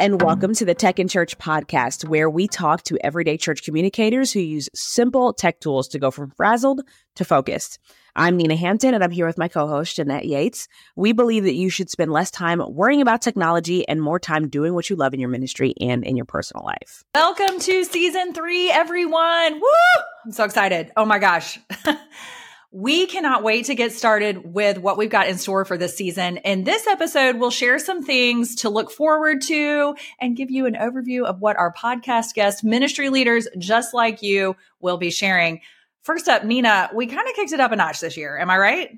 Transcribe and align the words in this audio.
And 0.00 0.22
welcome 0.22 0.54
to 0.54 0.64
the 0.64 0.74
Tech 0.74 0.98
in 0.98 1.08
Church 1.08 1.36
podcast, 1.36 2.08
where 2.08 2.30
we 2.30 2.48
talk 2.48 2.84
to 2.84 2.96
everyday 3.04 3.36
church 3.36 3.64
communicators 3.64 4.32
who 4.32 4.40
use 4.40 4.70
simple 4.74 5.34
tech 5.34 5.60
tools 5.60 5.88
to 5.88 5.98
go 5.98 6.10
from 6.10 6.30
frazzled 6.30 6.80
to 7.16 7.24
focused. 7.26 7.78
I'm 8.16 8.38
Nina 8.38 8.56
Hampton, 8.56 8.94
and 8.94 9.04
I'm 9.04 9.10
here 9.10 9.26
with 9.26 9.36
my 9.36 9.48
co 9.48 9.66
host, 9.66 9.96
Jeanette 9.96 10.24
Yates. 10.24 10.68
We 10.96 11.12
believe 11.12 11.44
that 11.44 11.52
you 11.52 11.68
should 11.68 11.90
spend 11.90 12.10
less 12.10 12.30
time 12.30 12.62
worrying 12.66 13.02
about 13.02 13.20
technology 13.20 13.86
and 13.86 14.00
more 14.00 14.18
time 14.18 14.48
doing 14.48 14.72
what 14.72 14.88
you 14.88 14.96
love 14.96 15.12
in 15.12 15.20
your 15.20 15.28
ministry 15.28 15.74
and 15.78 16.02
in 16.02 16.16
your 16.16 16.24
personal 16.24 16.64
life. 16.64 17.04
Welcome 17.14 17.60
to 17.60 17.84
season 17.84 18.32
three, 18.32 18.70
everyone. 18.70 19.60
Woo! 19.60 20.02
I'm 20.24 20.32
so 20.32 20.44
excited. 20.44 20.92
Oh 20.96 21.04
my 21.04 21.18
gosh. 21.18 21.58
We 22.72 23.06
cannot 23.06 23.42
wait 23.42 23.64
to 23.64 23.74
get 23.74 23.90
started 23.90 24.54
with 24.54 24.78
what 24.78 24.96
we've 24.96 25.10
got 25.10 25.28
in 25.28 25.38
store 25.38 25.64
for 25.64 25.76
this 25.76 25.96
season. 25.96 26.36
In 26.38 26.62
this 26.62 26.86
episode, 26.86 27.36
we'll 27.36 27.50
share 27.50 27.80
some 27.80 28.04
things 28.04 28.54
to 28.56 28.70
look 28.70 28.92
forward 28.92 29.40
to 29.42 29.96
and 30.20 30.36
give 30.36 30.52
you 30.52 30.66
an 30.66 30.74
overview 30.74 31.24
of 31.24 31.40
what 31.40 31.56
our 31.56 31.74
podcast 31.74 32.34
guests, 32.34 32.62
ministry 32.62 33.08
leaders 33.08 33.48
just 33.58 33.92
like 33.92 34.22
you, 34.22 34.54
will 34.78 34.98
be 34.98 35.10
sharing. 35.10 35.62
First 36.02 36.28
up, 36.28 36.44
Nina, 36.44 36.90
we 36.94 37.08
kind 37.08 37.28
of 37.28 37.34
kicked 37.34 37.52
it 37.52 37.58
up 37.58 37.72
a 37.72 37.76
notch 37.76 38.00
this 38.00 38.16
year. 38.16 38.38
Am 38.38 38.50
I 38.50 38.58
right? 38.58 38.90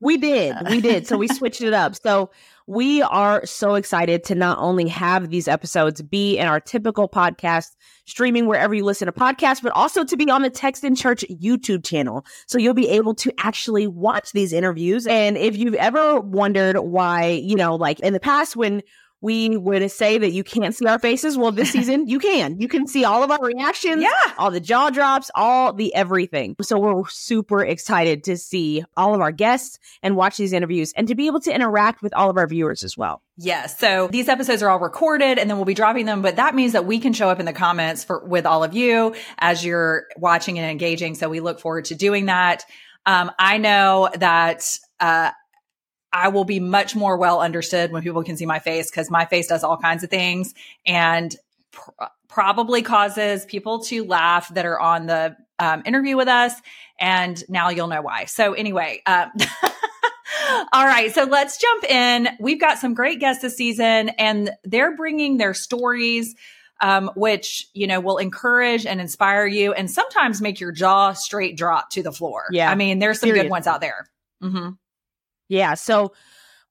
We 0.00 0.18
did. 0.18 0.56
We 0.68 0.80
did. 0.80 1.06
So 1.06 1.16
we 1.16 1.28
switched 1.32 1.62
it 1.62 1.72
up. 1.72 1.94
So 1.94 2.30
we 2.66 3.02
are 3.02 3.44
so 3.44 3.74
excited 3.74 4.24
to 4.24 4.34
not 4.34 4.58
only 4.58 4.88
have 4.88 5.28
these 5.28 5.48
episodes 5.48 6.00
be 6.00 6.38
in 6.38 6.46
our 6.46 6.60
typical 6.60 7.08
podcast 7.08 7.68
streaming 8.06 8.46
wherever 8.46 8.74
you 8.74 8.84
listen 8.84 9.06
to 9.06 9.12
podcasts, 9.12 9.62
but 9.62 9.72
also 9.72 10.04
to 10.04 10.16
be 10.16 10.30
on 10.30 10.42
the 10.42 10.50
Text 10.50 10.82
in 10.82 10.94
Church 10.94 11.24
YouTube 11.30 11.84
channel. 11.84 12.24
So 12.46 12.58
you'll 12.58 12.74
be 12.74 12.88
able 12.88 13.14
to 13.16 13.32
actually 13.38 13.86
watch 13.86 14.32
these 14.32 14.52
interviews. 14.52 15.06
And 15.06 15.36
if 15.36 15.56
you've 15.56 15.74
ever 15.74 16.20
wondered 16.20 16.78
why, 16.78 17.28
you 17.28 17.56
know, 17.56 17.74
like 17.76 18.00
in 18.00 18.12
the 18.14 18.20
past 18.20 18.56
when 18.56 18.82
we 19.24 19.56
would 19.56 19.90
say 19.90 20.18
that 20.18 20.32
you 20.32 20.44
can't 20.44 20.74
see 20.74 20.84
our 20.86 20.98
faces. 20.98 21.38
Well, 21.38 21.50
this 21.50 21.70
season 21.72 22.06
you 22.06 22.18
can. 22.18 22.60
You 22.60 22.68
can 22.68 22.86
see 22.86 23.04
all 23.04 23.22
of 23.22 23.30
our 23.30 23.42
reactions, 23.42 24.02
yeah. 24.02 24.10
all 24.36 24.50
the 24.50 24.60
jaw 24.60 24.90
drops, 24.90 25.30
all 25.34 25.72
the 25.72 25.94
everything. 25.94 26.54
So 26.60 26.78
we're 26.78 27.08
super 27.08 27.64
excited 27.64 28.22
to 28.24 28.36
see 28.36 28.84
all 28.98 29.14
of 29.14 29.22
our 29.22 29.32
guests 29.32 29.78
and 30.02 30.14
watch 30.14 30.36
these 30.36 30.52
interviews 30.52 30.92
and 30.94 31.08
to 31.08 31.14
be 31.14 31.26
able 31.26 31.40
to 31.40 31.54
interact 31.54 32.02
with 32.02 32.12
all 32.12 32.28
of 32.28 32.36
our 32.36 32.46
viewers 32.46 32.84
as 32.84 32.98
well. 32.98 33.22
Yes. 33.38 33.78
So 33.78 34.08
these 34.08 34.28
episodes 34.28 34.62
are 34.62 34.68
all 34.68 34.78
recorded 34.78 35.38
and 35.38 35.48
then 35.48 35.56
we'll 35.56 35.64
be 35.64 35.72
dropping 35.72 36.04
them, 36.04 36.20
but 36.20 36.36
that 36.36 36.54
means 36.54 36.72
that 36.72 36.84
we 36.84 37.00
can 37.00 37.14
show 37.14 37.30
up 37.30 37.40
in 37.40 37.46
the 37.46 37.54
comments 37.54 38.04
for 38.04 38.22
with 38.26 38.44
all 38.44 38.62
of 38.62 38.74
you 38.74 39.14
as 39.38 39.64
you're 39.64 40.04
watching 40.18 40.58
and 40.58 40.70
engaging. 40.70 41.14
So 41.14 41.30
we 41.30 41.40
look 41.40 41.60
forward 41.60 41.86
to 41.86 41.94
doing 41.94 42.26
that. 42.26 42.66
Um, 43.06 43.30
I 43.38 43.56
know 43.56 44.10
that 44.16 44.78
uh, 45.00 45.30
I 46.14 46.28
will 46.28 46.44
be 46.44 46.60
much 46.60 46.94
more 46.94 47.16
well 47.16 47.40
understood 47.40 47.90
when 47.90 48.02
people 48.02 48.22
can 48.22 48.36
see 48.36 48.46
my 48.46 48.60
face 48.60 48.88
because 48.88 49.10
my 49.10 49.24
face 49.24 49.48
does 49.48 49.64
all 49.64 49.76
kinds 49.76 50.04
of 50.04 50.10
things 50.10 50.54
and 50.86 51.34
pr- 51.72 51.90
probably 52.28 52.82
causes 52.82 53.44
people 53.44 53.80
to 53.80 54.04
laugh 54.04 54.48
that 54.54 54.64
are 54.64 54.78
on 54.78 55.06
the 55.06 55.36
um, 55.58 55.82
interview 55.84 56.16
with 56.16 56.28
us. 56.28 56.54
And 57.00 57.42
now 57.48 57.70
you'll 57.70 57.88
know 57.88 58.00
why. 58.00 58.26
So, 58.26 58.52
anyway, 58.52 59.02
um, 59.06 59.32
all 60.72 60.86
right. 60.86 61.12
So, 61.12 61.24
let's 61.24 61.58
jump 61.60 61.84
in. 61.84 62.28
We've 62.38 62.60
got 62.60 62.78
some 62.78 62.94
great 62.94 63.18
guests 63.18 63.42
this 63.42 63.56
season, 63.56 64.10
and 64.10 64.52
they're 64.62 64.96
bringing 64.96 65.36
their 65.36 65.52
stories. 65.52 66.34
Um, 66.80 67.12
which 67.14 67.68
you 67.72 67.86
know 67.86 68.00
will 68.00 68.18
encourage 68.18 68.84
and 68.84 69.00
inspire 69.00 69.46
you, 69.46 69.72
and 69.72 69.88
sometimes 69.88 70.42
make 70.42 70.58
your 70.58 70.72
jaw 70.72 71.12
straight 71.12 71.56
drop 71.56 71.90
to 71.90 72.02
the 72.02 72.10
floor. 72.12 72.46
Yeah, 72.50 72.68
I 72.68 72.74
mean, 72.74 72.98
there's 72.98 73.20
some 73.20 73.28
Seriously. 73.28 73.44
good 73.44 73.50
ones 73.50 73.66
out 73.68 73.80
there. 73.80 74.08
Mm-hmm. 74.42 74.70
Yeah. 75.48 75.74
So 75.74 76.12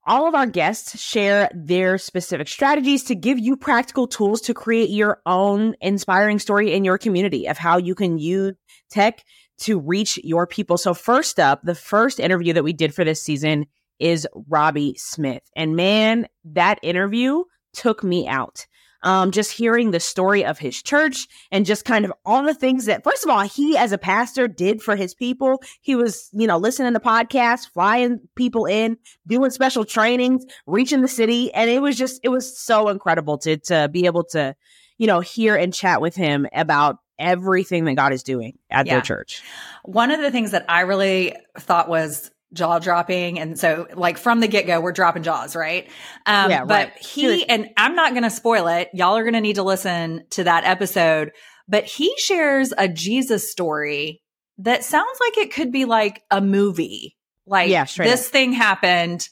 all 0.06 0.28
of 0.28 0.34
our 0.34 0.46
guests 0.46 1.00
share 1.00 1.50
their 1.54 1.96
specific 1.96 2.48
strategies 2.48 3.04
to 3.04 3.14
give 3.14 3.38
you 3.38 3.56
practical 3.56 4.06
tools 4.06 4.40
to 4.42 4.54
create 4.54 4.90
your 4.90 5.20
own 5.24 5.74
inspiring 5.80 6.38
story 6.38 6.74
in 6.74 6.84
your 6.84 6.98
community 6.98 7.48
of 7.48 7.56
how 7.56 7.78
you 7.78 7.94
can 7.94 8.18
use 8.18 8.54
tech 8.90 9.24
to 9.58 9.78
reach 9.78 10.18
your 10.22 10.46
people. 10.46 10.76
So, 10.76 10.94
first 10.94 11.40
up, 11.40 11.62
the 11.62 11.74
first 11.74 12.20
interview 12.20 12.52
that 12.52 12.64
we 12.64 12.72
did 12.72 12.94
for 12.94 13.04
this 13.04 13.22
season 13.22 13.66
is 13.98 14.26
Robbey 14.48 14.94
Smith. 14.98 15.42
And 15.56 15.76
man, 15.76 16.26
that 16.44 16.78
interview 16.82 17.44
took 17.72 18.02
me 18.02 18.28
out 18.28 18.66
um, 19.04 19.30
just 19.30 19.52
hearing 19.52 19.92
the 19.92 20.00
story 20.00 20.44
of 20.44 20.58
his 20.58 20.82
church 20.82 21.28
and 21.52 21.64
just 21.64 21.84
kind 21.84 22.04
of 22.04 22.12
all 22.24 22.42
the 22.42 22.54
things 22.54 22.86
that, 22.86 23.04
first 23.04 23.22
of 23.22 23.30
all, 23.30 23.42
he 23.42 23.76
as 23.76 23.92
a 23.92 23.98
pastor 23.98 24.48
did 24.48 24.82
for 24.82 24.96
his 24.96 25.14
people. 25.14 25.62
He 25.80 25.94
was, 25.94 26.28
you 26.32 26.46
know, 26.48 26.58
listening 26.58 26.92
to 26.94 27.00
podcasts, 27.00 27.68
flying 27.68 28.20
people 28.34 28.66
in, 28.66 28.96
doing 29.26 29.50
special 29.50 29.84
trainings, 29.84 30.44
reaching 30.66 31.02
the 31.02 31.08
city. 31.08 31.54
And 31.54 31.70
it 31.70 31.80
was 31.80 31.96
just, 31.96 32.20
it 32.24 32.30
was 32.30 32.58
so 32.58 32.88
incredible 32.88 33.38
to, 33.38 33.58
to 33.58 33.88
be 33.92 34.06
able 34.06 34.24
to, 34.24 34.56
you 34.98 35.06
know, 35.06 35.20
hear 35.20 35.54
and 35.54 35.72
chat 35.72 36.00
with 36.00 36.16
him 36.16 36.46
about 36.52 36.96
everything 37.18 37.84
that 37.84 37.94
God 37.94 38.12
is 38.12 38.24
doing 38.24 38.58
at 38.70 38.86
Yeah. 38.86 38.94
their 38.94 39.02
church. 39.02 39.42
One 39.84 40.10
of 40.10 40.20
the 40.20 40.32
things 40.32 40.50
that 40.50 40.64
I 40.68 40.80
really 40.80 41.36
thought 41.58 41.88
was 41.88 42.30
jaw 42.54 42.78
dropping. 42.78 43.38
And 43.38 43.58
so 43.58 43.86
like 43.94 44.16
from 44.16 44.40
the 44.40 44.48
get 44.48 44.66
go, 44.66 44.80
we're 44.80 44.92
dropping 44.92 45.22
jaws, 45.22 45.54
right? 45.54 45.88
Um, 46.26 46.50
Yeah, 46.50 46.64
but 46.64 46.88
right. 46.88 46.98
he, 46.98 47.48
and 47.48 47.68
I'm 47.76 47.94
not 47.94 48.12
going 48.12 48.22
to 48.22 48.30
spoil 48.30 48.68
it. 48.68 48.88
Y'all 48.94 49.16
are 49.16 49.22
going 49.22 49.34
to 49.34 49.40
need 49.40 49.56
to 49.56 49.62
listen 49.62 50.24
to 50.30 50.44
that 50.44 50.64
episode, 50.64 51.32
but 51.68 51.84
he 51.84 52.14
shares 52.18 52.72
a 52.76 52.88
Jesus 52.88 53.50
story 53.50 54.22
that 54.58 54.84
sounds 54.84 55.18
like 55.20 55.36
it 55.38 55.52
could 55.52 55.72
be 55.72 55.84
like 55.84 56.22
a 56.30 56.40
movie. 56.40 57.16
Like 57.46 57.68
Yeah, 57.68 57.84
this 57.84 58.28
thing 58.28 58.52
happened 58.52 59.28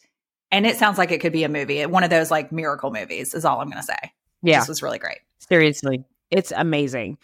and 0.51 0.67
it 0.67 0.77
sounds 0.77 0.99
like 0.99 1.11
it 1.13 1.21
could 1.21 1.33
be 1.33 1.45
a 1.45 1.49
movie. 1.49 1.87
One 1.87 2.05
of 2.05 2.11
those 2.11 2.31
like 2.31 2.53
miracle 2.53 2.91
movies 2.91 3.33
is 3.33 3.45
all 3.45 3.61
I'm 3.61 3.71
going 3.71 3.81
to 3.81 3.87
say. 3.87 4.13
Yeah. 4.43 4.59
This 4.59 4.69
was 4.69 4.83
really 4.83 4.99
great. 4.99 5.19
Seriously, 5.39 6.05
it's 6.31 6.53
amazing. 6.55 7.17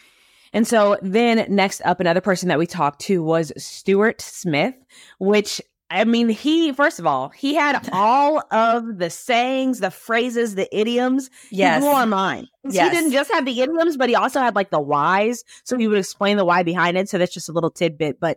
And 0.52 0.66
so 0.66 0.96
then 1.02 1.44
next 1.54 1.82
up, 1.84 2.00
another 2.00 2.20
person 2.20 2.48
that 2.48 2.58
we 2.58 2.66
talked 2.66 3.02
to 3.02 3.22
was 3.22 3.52
Stuart 3.58 4.20
Smith, 4.20 4.74
which 5.18 5.60
I 5.90 6.04
mean, 6.04 6.28
he, 6.28 6.72
first 6.72 6.98
of 6.98 7.06
all, 7.06 7.30
he 7.30 7.54
had 7.54 7.88
all 7.92 8.42
of 8.50 8.98
the 8.98 9.08
sayings, 9.08 9.80
the 9.80 9.90
phrases, 9.90 10.54
the 10.54 10.68
idioms. 10.78 11.30
Yes. 11.50 11.76
He 11.76 11.80
blew 11.80 11.96
our 11.96 12.06
mind. 12.06 12.48
Yes. 12.68 12.90
He 12.90 12.96
didn't 12.96 13.12
just 13.12 13.32
have 13.32 13.46
the 13.46 13.58
idioms, 13.58 13.96
but 13.96 14.10
he 14.10 14.14
also 14.14 14.38
had 14.38 14.54
like 14.54 14.68
the 14.68 14.80
whys. 14.80 15.44
So 15.64 15.78
he 15.78 15.88
would 15.88 15.96
explain 15.98 16.36
the 16.36 16.44
why 16.44 16.62
behind 16.62 16.98
it. 16.98 17.08
So 17.08 17.16
that's 17.16 17.32
just 17.32 17.48
a 17.48 17.52
little 17.52 17.70
tidbit. 17.70 18.20
But 18.20 18.36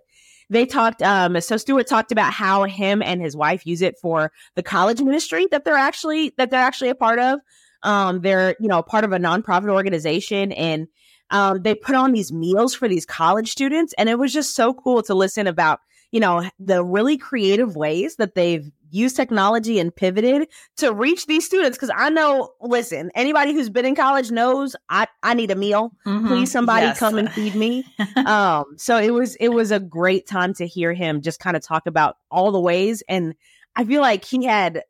they 0.50 0.66
talked, 0.66 1.02
um, 1.02 1.42
so 1.42 1.58
Stuart 1.58 1.88
talked 1.88 2.14
about 2.14 2.32
how 2.32 2.64
him 2.64 3.02
and 3.02 3.22
his 3.22 3.36
wife 3.36 3.68
use 3.68 3.82
it 3.82 4.00
for 4.00 4.32
the 4.56 4.64
college 4.64 5.02
ministry 5.02 5.46
that 5.52 5.66
they're 5.66 5.76
actually, 5.76 6.34
that 6.38 6.52
they're 6.52 6.62
actually 6.62 6.90
a 6.90 6.96
part 6.96 7.20
of. 7.20 7.40
Um, 7.84 8.22
they're, 8.22 8.56
you 8.62 8.70
know, 8.70 8.82
part 8.82 9.04
of 9.04 9.12
a 9.12 9.18
nonprofit 9.18 9.70
organization 9.70 10.54
and 10.54 10.88
um, 11.32 11.64
they 11.64 11.76
put 11.76 11.96
on 11.96 12.14
these 12.14 12.32
meals 12.32 12.74
for 12.74 12.88
these 12.88 13.06
college 13.06 13.52
students. 13.52 13.94
And 13.98 14.08
it 14.08 14.18
was 14.18 14.32
just 14.32 14.56
so 14.56 14.74
cool 14.74 15.04
to 15.04 15.14
listen 15.14 15.48
about, 15.48 15.82
you 16.12 16.20
know, 16.20 16.44
the 16.60 16.84
really 16.84 17.18
creative 17.18 17.76
ways 17.76 18.18
that 18.18 18.36
they've 18.36 18.70
used 18.94 19.16
technology 19.16 19.80
and 19.80 19.96
pivoted 19.96 20.50
to 20.76 20.92
reach 20.94 21.26
these 21.26 21.46
students. 21.46 21.78
Cause 21.78 21.90
I 21.96 22.10
know, 22.10 22.52
listen, 22.60 23.10
anybody 23.16 23.54
who's 23.54 23.70
been 23.70 23.86
in 23.86 23.96
college 23.96 24.32
knows 24.32 24.76
I, 24.90 25.08
I 25.24 25.34
need 25.34 25.50
a 25.50 25.56
meal. 25.56 25.94
Mhm. 26.06 26.28
Please 26.28 26.52
somebody 26.52 26.88
Yes. 26.88 27.00
come 27.00 27.18
and 27.18 27.32
feed 27.32 27.56
me. 27.56 27.86
um, 28.26 28.66
so 28.78 28.98
it 28.98 29.12
was, 29.12 29.36
it 29.36 29.50
was 29.50 29.72
a 29.72 29.80
great 29.80 30.28
time 30.28 30.54
to 30.56 30.68
hear 30.68 30.92
him 30.94 31.22
just 31.22 31.40
kind 31.40 31.56
of 31.56 31.64
talk 31.64 31.88
about 31.88 32.18
all 32.30 32.52
the 32.52 32.60
ways. 32.60 33.02
And 33.08 33.34
I 33.78 33.86
feel 33.86 34.02
like 34.02 34.26
he 34.26 34.44
had 34.44 34.84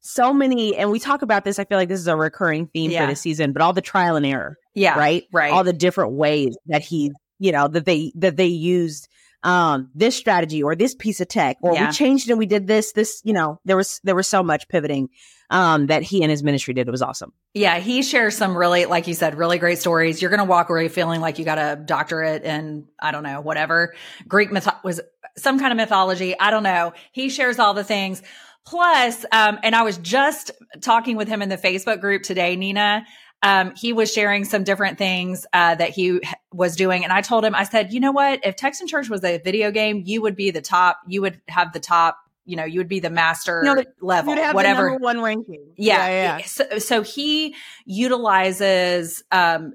so 0.00 0.32
many, 0.32 0.76
and 0.76 0.90
we 0.90 0.98
talk 0.98 1.22
about 1.22 1.44
this. 1.44 1.60
I 1.60 1.64
feel 1.64 1.78
like 1.78 1.88
this 1.88 2.00
is 2.00 2.08
a 2.08 2.16
recurring 2.16 2.66
theme 2.66 2.90
Yeah. 2.90 3.04
for 3.06 3.12
the 3.12 3.16
season, 3.16 3.52
but 3.52 3.62
all 3.62 3.72
the 3.72 3.80
trial 3.80 4.16
and 4.16 4.26
error 4.26 4.56
yeah. 4.74 4.98
right? 4.98 5.24
Right. 5.32 5.52
All 5.52 5.62
the 5.64 5.72
different 5.72 6.12
ways 6.14 6.56
that 6.66 6.82
he, 6.82 7.12
you 7.38 7.52
know, 7.52 7.68
that 7.68 7.84
they 7.84 8.12
that 8.16 8.36
they 8.36 8.46
used 8.46 9.08
um 9.46 9.88
this 9.94 10.16
strategy 10.16 10.62
or 10.62 10.74
this 10.74 10.94
piece 10.94 11.20
of 11.20 11.28
tech 11.28 11.56
or 11.62 11.72
Yeah. 11.74 11.86
we 11.86 11.92
changed 11.92 12.28
and 12.28 12.38
we 12.38 12.46
did 12.46 12.66
this 12.66 12.92
this 12.92 13.22
you 13.24 13.32
know 13.32 13.60
there 13.64 13.76
was 13.76 14.00
there 14.04 14.14
was 14.16 14.26
so 14.26 14.42
much 14.42 14.66
pivoting 14.68 15.08
um 15.50 15.86
that 15.86 16.02
he 16.02 16.22
and 16.22 16.30
his 16.30 16.42
ministry 16.42 16.74
did 16.74 16.88
it 16.88 16.90
was 16.90 17.00
awesome 17.02 17.32
Yeah, 17.54 17.78
he 17.78 18.02
shares 18.02 18.36
some 18.36 18.56
really, 18.58 18.84
like 18.86 19.06
you 19.06 19.14
said, 19.14 19.38
really 19.38 19.58
great 19.58 19.78
stories. 19.78 20.20
You're 20.20 20.30
going 20.30 20.44
to 20.46 20.50
walk 20.56 20.68
away 20.68 20.88
feeling 20.88 21.20
like 21.22 21.38
you 21.38 21.44
got 21.44 21.58
a 21.58 21.76
doctorate 21.82 22.42
in, 22.42 22.86
I 23.00 23.12
don't 23.12 23.22
know, 23.22 23.40
whatever 23.40 23.94
Greek 24.28 24.50
myth 24.52 24.68
was 24.84 25.00
some 25.38 25.58
kind 25.60 25.72
of 25.72 25.76
mythology. 25.76 26.34
I 26.38 26.50
don't 26.50 26.64
know. 26.64 26.92
He 27.12 27.28
shares 27.30 27.58
all 27.60 27.72
the 27.74 27.84
things. 27.84 28.22
Plus, 28.66 29.24
um, 29.30 29.58
and 29.62 29.76
I 29.76 29.82
was 29.82 29.96
just 29.98 30.50
talking 30.80 31.16
with 31.16 31.28
him 31.28 31.40
in 31.40 31.48
the 31.48 31.56
Facebook 31.56 32.00
group 32.00 32.24
today, 32.24 32.56
Nina. 32.56 33.06
Um, 33.42 33.74
he 33.76 33.92
was 33.92 34.12
sharing 34.12 34.44
some 34.44 34.64
different 34.64 34.98
things 34.98 35.46
uh, 35.52 35.74
that 35.74 35.90
he 35.90 36.20
was 36.52 36.74
doing, 36.74 37.04
and 37.04 37.12
I 37.12 37.20
told 37.20 37.44
him, 37.44 37.54
I 37.54 37.64
said, 37.64 37.92
you 37.92 38.00
know 38.00 38.12
what? 38.12 38.40
If 38.44 38.56
Text 38.56 38.80
in 38.80 38.88
Church 38.88 39.08
was 39.08 39.22
a 39.24 39.38
video 39.38 39.70
game, 39.70 40.02
you 40.04 40.22
would 40.22 40.36
be 40.36 40.50
the 40.50 40.62
top. 40.62 41.00
You 41.06 41.22
would 41.22 41.40
have 41.48 41.72
the 41.72 41.80
top. 41.80 42.18
You 42.44 42.56
know, 42.56 42.64
you 42.64 42.78
would 42.78 42.88
be 42.88 43.00
the 43.00 43.10
master 43.10 43.60
You 43.64 43.74
know, 43.74 43.82
the- 43.82 43.86
level, 44.00 44.32
You'd 44.32 44.40
have 44.40 44.52
the 44.52 44.56
whatever 44.56 44.90
number 44.90 45.04
one 45.04 45.20
ranking 45.20 45.72
yeah, 45.76 46.38
yeah, 46.38 46.44
So, 46.44 46.78
so 46.78 47.02
he 47.02 47.56
utilizes 47.84 49.24
um, 49.32 49.74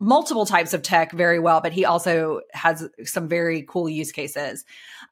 multiple 0.00 0.46
types 0.46 0.74
of 0.74 0.82
tech 0.82 1.12
very 1.12 1.38
well, 1.38 1.60
but 1.60 1.72
he 1.72 1.84
also 1.84 2.40
has 2.52 2.88
some 3.04 3.28
very 3.28 3.62
cool 3.62 3.88
use 3.88 4.12
cases. 4.12 4.64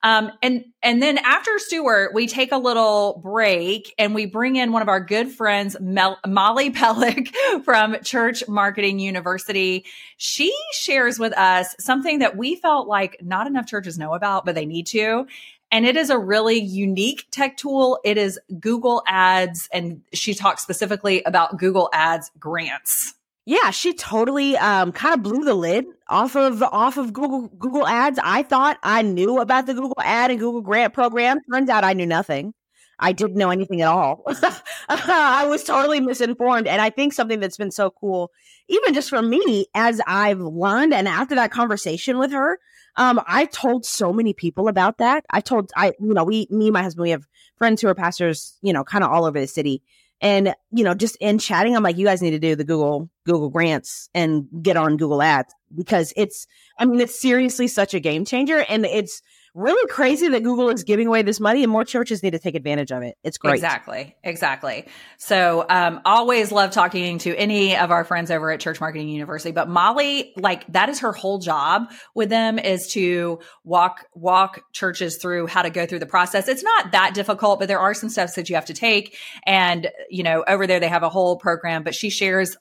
Um, 0.03 0.31
and 0.43 0.67
and 0.83 1.03
then 1.03 1.19
after 1.19 1.59
Stuart, 1.59 2.15
we 2.15 2.29
take 2.29 2.53
a 2.53 2.59
little 2.59 3.21
break 3.23 3.95
and 3.99 4.15
we 4.15 4.27
bring 4.27 4.57
in 4.57 4.73
one 4.73 4.83
of 4.83 4.89
our 4.89 5.01
good 5.01 5.31
friends, 5.31 5.77
Mel- 5.81 6.21
Molly 6.27 6.71
Pelic 6.73 7.35
from 7.65 7.97
Church 8.03 8.47
Marketing 8.47 8.99
University. 8.99 9.85
She 10.17 10.55
shares 10.73 11.19
with 11.19 11.37
us 11.37 11.75
something 11.81 12.21
that 12.21 12.37
we 12.37 12.55
felt 12.55 12.87
like 12.87 13.19
not 13.23 13.47
enough 13.47 13.67
churches 13.67 13.99
know 13.99 14.15
about, 14.15 14.45
but 14.45 14.55
they 14.55 14.67
need 14.67 14.87
to. 14.89 15.27
And 15.73 15.85
it 15.85 15.97
is 15.97 16.11
a 16.11 16.19
really 16.19 16.59
unique 16.59 17.27
tech 17.33 17.57
tool. 17.57 17.99
It 18.05 18.17
is 18.19 18.39
Google 18.61 19.03
Ads, 19.09 19.69
and 19.73 20.03
she 20.13 20.33
talks 20.33 20.63
specifically 20.63 21.25
about 21.25 21.59
Google 21.59 21.91
Ads 21.93 22.31
grants. 22.39 23.15
Yeah, 23.49 23.71
she 23.71 23.95
totally 23.95 24.57
um, 24.57 24.91
kind 24.91 25.15
of 25.15 25.23
blew 25.23 25.45
the 25.45 25.55
lid 25.55 25.87
off 26.09 26.35
of 26.35 26.63
off 26.65 26.97
of 26.97 27.13
Google 27.13 27.47
Google 27.47 27.87
Ads. 27.87 28.19
I 28.23 28.43
thought 28.43 28.77
I 28.83 29.03
knew 29.03 29.41
about 29.41 29.67
the 29.67 29.75
Google 29.75 29.95
Ad 30.01 30.33
and 30.33 30.41
Google 30.41 30.63
Grant 30.63 30.93
program. 30.93 31.39
Turns 31.51 31.71
out 31.71 31.85
I 31.85 31.93
knew 31.93 32.07
nothing. 32.07 32.55
I 32.99 33.13
didn't 33.13 33.37
know 33.37 33.51
anything 33.51 33.83
at 33.83 33.89
all. 33.89 34.25
I 34.89 35.47
was 35.47 35.63
totally 35.63 36.01
misinformed. 36.01 36.67
And 36.67 36.81
I 36.81 36.91
think 36.91 37.13
something 37.13 37.41
that's 37.41 37.59
been 37.59 37.71
so 37.71 37.91
cool, 37.91 38.33
even 38.69 38.95
just 38.95 39.11
for 39.11 39.23
me, 39.23 39.67
as 39.75 40.01
I've 40.07 40.41
learned, 40.41 40.95
and 40.95 41.07
after 41.07 41.35
that 41.35 41.53
conversation 41.53 42.19
with 42.19 42.33
her, 42.33 42.59
um, 42.97 43.21
I 43.27 43.45
told 43.45 43.85
so 43.85 44.13
many 44.13 44.33
people 44.33 44.67
about 44.67 44.99
that. 44.99 45.25
I 45.31 45.41
told 45.41 45.71
I, 45.77 45.93
you 46.01 46.15
know, 46.15 46.25
we, 46.25 46.49
me 46.51 46.71
my 46.71 46.83
husband, 46.83 47.03
we 47.03 47.11
have 47.11 47.27
friends 47.59 47.81
who 47.81 47.89
are 47.89 47.95
pastors, 47.95 48.57
you 48.63 48.73
know, 48.73 48.83
kind 48.83 49.05
of 49.05 49.11
all 49.11 49.25
over 49.25 49.39
the 49.39 49.47
city. 49.47 49.83
And, 50.21 50.55
you 50.71 50.83
know, 50.83 50.95
just 50.95 51.17
in 51.17 51.39
chatting, 51.39 51.77
I'm 51.77 51.83
like, 51.83 51.99
you 51.99 52.07
guys 52.07 52.23
need 52.23 52.31
to 52.31 52.39
do 52.39 52.57
the 52.57 52.65
Google, 52.65 53.11
Google 53.27 53.51
grants 53.51 54.09
and 54.15 54.47
get 54.63 54.77
on 54.77 54.97
Google 54.97 55.23
ads 55.23 55.53
because 55.75 56.13
it's, 56.17 56.47
I 56.79 56.87
mean, 56.87 57.01
it's 57.01 57.21
seriously 57.21 57.69
such 57.69 57.93
a 57.93 58.01
game 58.01 58.25
changer. 58.25 58.65
And 58.69 58.87
it's, 58.87 59.21
really 59.57 59.89
crazy 59.89 60.29
that 60.29 60.43
Google 60.43 60.69
is 60.69 60.85
giving 60.85 61.07
away 61.07 61.23
this 61.23 61.41
money 61.41 61.63
and 61.63 61.73
more 61.73 61.85
churches 61.85 62.23
need 62.23 62.33
to 62.33 62.39
take 62.39 62.55
advantage 62.55 62.93
of 62.93 63.03
it. 63.03 63.17
It's 63.25 63.39
great. 63.39 63.55
Exactly. 63.55 64.15
Exactly. 64.23 64.87
So, 65.17 65.65
um, 65.69 66.03
always 66.05 66.53
love 66.53 66.73
talking 66.73 67.17
to 67.21 67.35
any 67.35 67.75
of 67.75 67.91
our 67.91 68.05
friends 68.05 68.31
over 68.31 68.51
at 68.51 68.61
Church 68.61 68.81
Marketing 68.81 69.09
University, 69.09 69.53
but 69.53 69.67
Molly, 69.69 70.35
like 70.37 70.71
that 70.73 70.91
is 70.91 71.01
her 71.01 71.13
whole 71.13 71.39
job 71.39 71.91
with 72.15 72.29
them 72.29 72.59
is 72.59 72.89
to 72.89 73.41
walk, 73.65 74.05
walk 74.15 74.61
churches 74.73 75.17
through 75.17 75.47
how 75.47 75.63
to 75.63 75.71
go 75.71 75.87
through 75.87 76.01
the 76.01 76.07
process. 76.07 76.49
It's 76.49 76.63
not 76.63 76.93
that 76.93 77.15
difficult, 77.15 77.59
but 77.59 77.67
there 77.67 77.81
are 77.81 77.95
some 77.95 78.11
steps 78.11 78.35
that 78.35 78.51
you 78.51 78.57
have 78.57 78.67
to 78.67 78.75
take. 78.75 79.17
And, 79.47 79.89
you 80.11 80.23
know, 80.23 80.45
over 80.47 80.67
there, 80.67 80.81
they 80.81 80.89
have 80.89 81.03
a 81.03 81.09
whole 81.09 81.39
program, 81.39 81.83
but 81.83 81.95
she 81.95 82.11
shares 82.11 82.57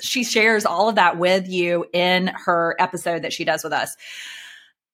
she 0.00 0.22
shares 0.22 0.66
all 0.66 0.88
of 0.88 0.94
that 0.96 1.18
with 1.18 1.48
you 1.48 1.84
in 1.92 2.28
her 2.28 2.76
episode 2.78 3.22
that 3.22 3.32
she 3.32 3.44
does 3.44 3.64
with 3.64 3.72
us. 3.72 3.96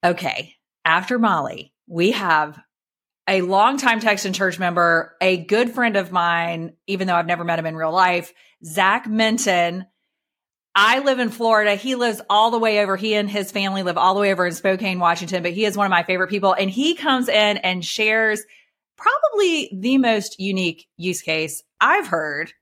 Okay 0.03 0.57
after 0.85 1.19
Molly, 1.19 1.73
we 1.87 2.13
have 2.13 2.59
a 3.29 3.43
longtime 3.43 4.01
Text 4.01 4.27
in 4.27 4.33
Church 4.33 4.59
member, 4.59 5.17
a 5.21 5.37
good 5.37 5.71
friend 5.71 5.97
of 5.97 6.11
mine, 6.11 6.75
even 6.87 7.07
though 7.07 7.15
I've 7.15 7.27
never 7.27 7.45
met 7.45 7.59
him 7.59 7.67
in 7.67 7.77
real 7.77 7.93
life, 7.93 8.33
Zach 8.65 9.07
Minton. 9.07 9.87
I 10.75 11.01
live 11.01 11.19
in 11.19 11.31
Florida. 11.31 11.75
He 11.75 11.95
lives 11.95 12.21
all 12.31 12.51
the 12.51 12.59
way 12.59 12.81
over. 12.81 12.97
He 12.97 13.15
and 13.15 13.29
his 13.29 13.51
family 13.51 13.83
live 13.83 13.99
all 13.99 14.15
the 14.15 14.21
way 14.21 14.33
over 14.33 14.47
in 14.47 14.53
Spokane, 14.53 14.99
Washington, 14.99 15.43
but 15.43 15.53
he 15.53 15.65
is 15.65 15.77
one 15.77 15.87
of 15.87 15.91
my 15.91 16.03
favorite 16.03 16.31
people. 16.31 16.55
And 16.55 16.71
he 16.71 16.95
comes 16.95 17.29
in 17.29 17.57
and 17.59 17.85
shares 17.85 18.43
probably 18.97 19.71
the 19.79 19.99
most 19.99 20.39
unique 20.39 20.87
use 20.97 21.23
case 21.23 21.63
I've 21.81 22.07
heard 22.07 22.53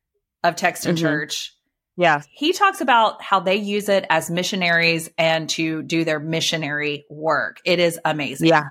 of 0.43 0.57
text 0.57 0.87
and 0.87 0.97
mm-hmm. 0.97 1.07
church 1.07 1.55
yeah. 1.99 2.23
He 2.31 2.55
talks 2.55 2.81
about 2.81 3.21
how 3.21 3.41
they 3.41 3.57
use 3.57 3.91
it 3.91 4.07
as 4.09 4.31
missionaries 4.31 5.11
and 5.19 5.49
to 5.51 5.83
do 5.83 6.05
their 6.05 6.21
missionary 6.21 7.05
work. 7.11 7.61
It 7.65 7.81
is 7.81 7.99
amazing. 8.05 8.49
Yeah. 8.49 8.69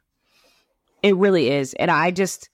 It 1.04 1.16
really 1.16 1.52
is. 1.52 1.76
And 1.76 1.92
I 1.92 2.10
just, 2.10 2.50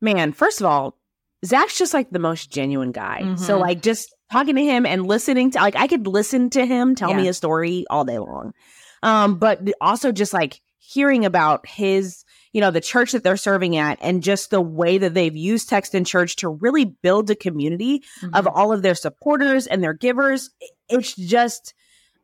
man, 0.00 0.32
first 0.32 0.60
of 0.60 0.66
all, 0.66 0.96
Zach's 1.44 1.76
just 1.76 1.92
like 1.92 2.08
the 2.10 2.18
most 2.18 2.50
genuine 2.50 2.92
guy. 2.92 3.20
Mm-hmm. 3.22 3.42
So, 3.42 3.58
like, 3.58 3.82
just 3.82 4.14
talking 4.30 4.54
to 4.54 4.62
him 4.64 4.86
and 4.86 5.06
listening 5.06 5.50
to, 5.50 5.58
like, 5.58 5.76
I 5.76 5.88
could 5.88 6.06
listen 6.06 6.48
to 6.50 6.64
him 6.64 6.94
tell 6.94 7.10
yeah. 7.10 7.16
me 7.16 7.28
a 7.28 7.34
story 7.34 7.84
all 7.90 8.04
day 8.04 8.18
long. 8.18 8.54
Um, 9.02 9.38
but 9.38 9.60
also 9.80 10.12
just 10.12 10.32
like 10.32 10.60
hearing 10.78 11.24
about 11.24 11.66
his 11.66 12.24
you 12.52 12.60
know, 12.60 12.70
the 12.70 12.80
church 12.80 13.12
that 13.12 13.24
they're 13.24 13.36
serving 13.36 13.76
at 13.76 13.98
and 14.00 14.22
just 14.22 14.50
the 14.50 14.60
way 14.60 14.98
that 14.98 15.14
they've 15.14 15.36
used 15.36 15.68
text 15.68 15.94
in 15.94 16.04
church 16.04 16.36
to 16.36 16.48
really 16.48 16.84
build 16.84 17.30
a 17.30 17.34
community 17.34 18.00
mm-hmm. 18.20 18.34
of 18.34 18.46
all 18.46 18.72
of 18.72 18.82
their 18.82 18.94
supporters 18.94 19.66
and 19.66 19.82
their 19.82 19.94
givers. 19.94 20.50
It's 20.88 21.14
just, 21.14 21.74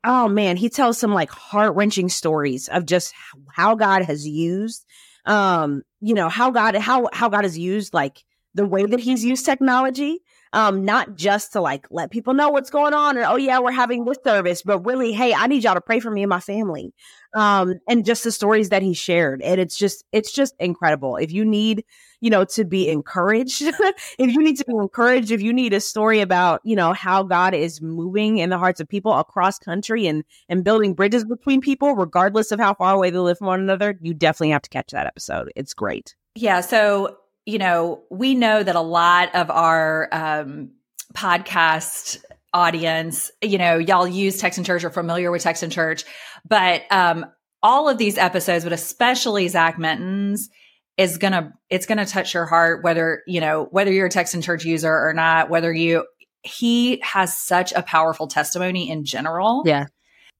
oh 0.05 0.29
man, 0.29 0.57
he 0.57 0.69
tells 0.69 0.99
some 0.99 1.15
like 1.15 1.31
heart 1.31 1.75
wrenching 1.75 2.09
stories 2.09 2.69
of 2.69 2.85
just 2.87 3.15
how 3.51 3.75
God 3.75 4.05
has 4.05 4.27
used, 4.27 4.85
um, 5.25 5.83
you 6.01 6.15
know, 6.15 6.29
how 6.29 6.51
God, 6.51 6.75
how, 6.77 7.09
how 7.13 7.29
God 7.29 7.45
has 7.45 7.59
used 7.59 7.95
like 7.95 8.23
the 8.55 8.67
way 8.67 8.85
that 8.85 9.01
he's 9.01 9.25
used 9.25 9.47
technology 9.47 10.21
um, 10.53 10.85
not 10.85 11.15
just 11.15 11.53
to 11.53 11.61
like 11.61 11.87
let 11.91 12.11
people 12.11 12.35
know 12.35 12.50
what's 12.50 12.71
going 12.71 12.95
on 12.95 13.17
and 13.17 13.27
oh 13.27 13.37
yeah, 13.37 13.59
we're 13.59 13.73
having 13.73 14.05
this 14.05 14.19
service, 14.25 14.62
but 14.62 14.85
really, 14.85 15.12
hey, 15.12 15.35
I 15.35 15.47
need 15.47 15.65
y'all 15.65 15.75
to 15.75 15.81
pray 15.81 16.00
for 16.00 16.11
me 16.11 16.23
and 16.23 16.31
my 16.31 16.41
family. 16.41 16.93
Um, 17.35 17.75
and 17.87 18.06
just 18.06 18.25
the 18.25 18.33
stories 18.33 18.71
that 18.71 18.83
he 18.83 18.95
shared. 18.95 19.43
And 19.43 19.61
it's 19.61 19.77
just, 19.77 20.05
it's 20.12 20.33
just 20.33 20.55
incredible. 20.59 21.17
If 21.17 21.31
you 21.31 21.45
need, 21.45 21.85
you 22.21 22.31
know, 22.31 22.47
to 22.47 22.65
be 22.65 22.89
encouraged, 22.89 23.62
if 24.19 24.33
you 24.33 24.43
need 24.43 24.56
to 24.56 24.65
be 24.65 24.73
encouraged, 24.73 25.31
if 25.31 25.43
you 25.43 25.53
need 25.53 25.75
a 25.75 25.81
story 25.81 26.21
about, 26.21 26.62
you 26.65 26.75
know, 26.75 26.94
how 26.94 27.23
God 27.23 27.53
is 27.53 27.83
moving 27.83 28.39
in 28.39 28.49
the 28.49 28.56
hearts 28.56 28.81
of 28.81 28.89
people 28.89 29.12
across 29.12 29.59
country 29.59 30.06
and 30.06 30.25
and 30.49 30.65
building 30.65 30.94
bridges 30.94 31.25
between 31.25 31.61
people, 31.61 31.94
regardless 31.94 32.51
of 32.51 32.59
how 32.59 32.73
far 32.73 32.94
away 32.94 33.11
they 33.11 33.19
live 33.19 33.39
from 33.39 33.49
one 33.49 33.61
another, 33.61 33.99
you 34.01 34.15
definitely 34.15 34.51
have 34.51 34.62
to 34.62 34.71
catch 34.71 34.91
that 34.93 35.06
episode. 35.06 35.53
It's 35.55 35.75
great. 35.75 36.17
Yeah. 36.35 36.62
So 36.62 37.19
you 37.49 37.56
know, 37.56 38.03
we 38.11 38.35
know 38.35 38.62
that 38.62 38.77
a 38.77 38.83
lot 38.83 39.35
of 39.35 39.50
our 39.50 40.06
um, 40.12 40.71
podcast 41.15 42.19
audience, 42.53 43.31
you 43.41 43.56
know, 43.56 43.79
y'all 43.79 44.06
use 44.06 44.37
Text 44.37 44.59
in 44.59 44.65
Church 44.65 44.85
or 44.85 44.91
familiar 44.91 45.31
with 45.31 45.43
Text 45.43 45.62
in 45.62 45.71
Church, 45.71 46.05
but 46.47 46.83
um, 46.91 47.25
all 47.62 47.89
of 47.89 47.97
these 47.97 48.19
episodes, 48.19 48.65
but 48.65 48.75
especially 48.75 49.49
Zach 49.49 49.79
Minton's, 49.79 50.50
is 50.99 51.17
gonna 51.17 51.55
it's 51.71 51.87
gonna 51.87 52.05
touch 52.05 52.35
your 52.35 52.45
heart 52.45 52.83
whether 52.85 53.23
you 53.27 53.41
know 53.41 53.69
whether 53.70 53.93
you're 53.93 54.08
a 54.08 54.11
Text 54.11 54.34
in 54.34 54.43
Church 54.43 54.67
user 54.67 54.93
or 54.93 55.15
not, 55.15 55.49
whether 55.49 55.72
you 55.72 56.05
he 56.43 57.01
has 57.03 57.34
such 57.34 57.72
a 57.72 57.82
powerful 57.82 58.27
testimony 58.27 58.91
in 58.91 59.06
general. 59.06 59.63
Yeah. 59.65 59.87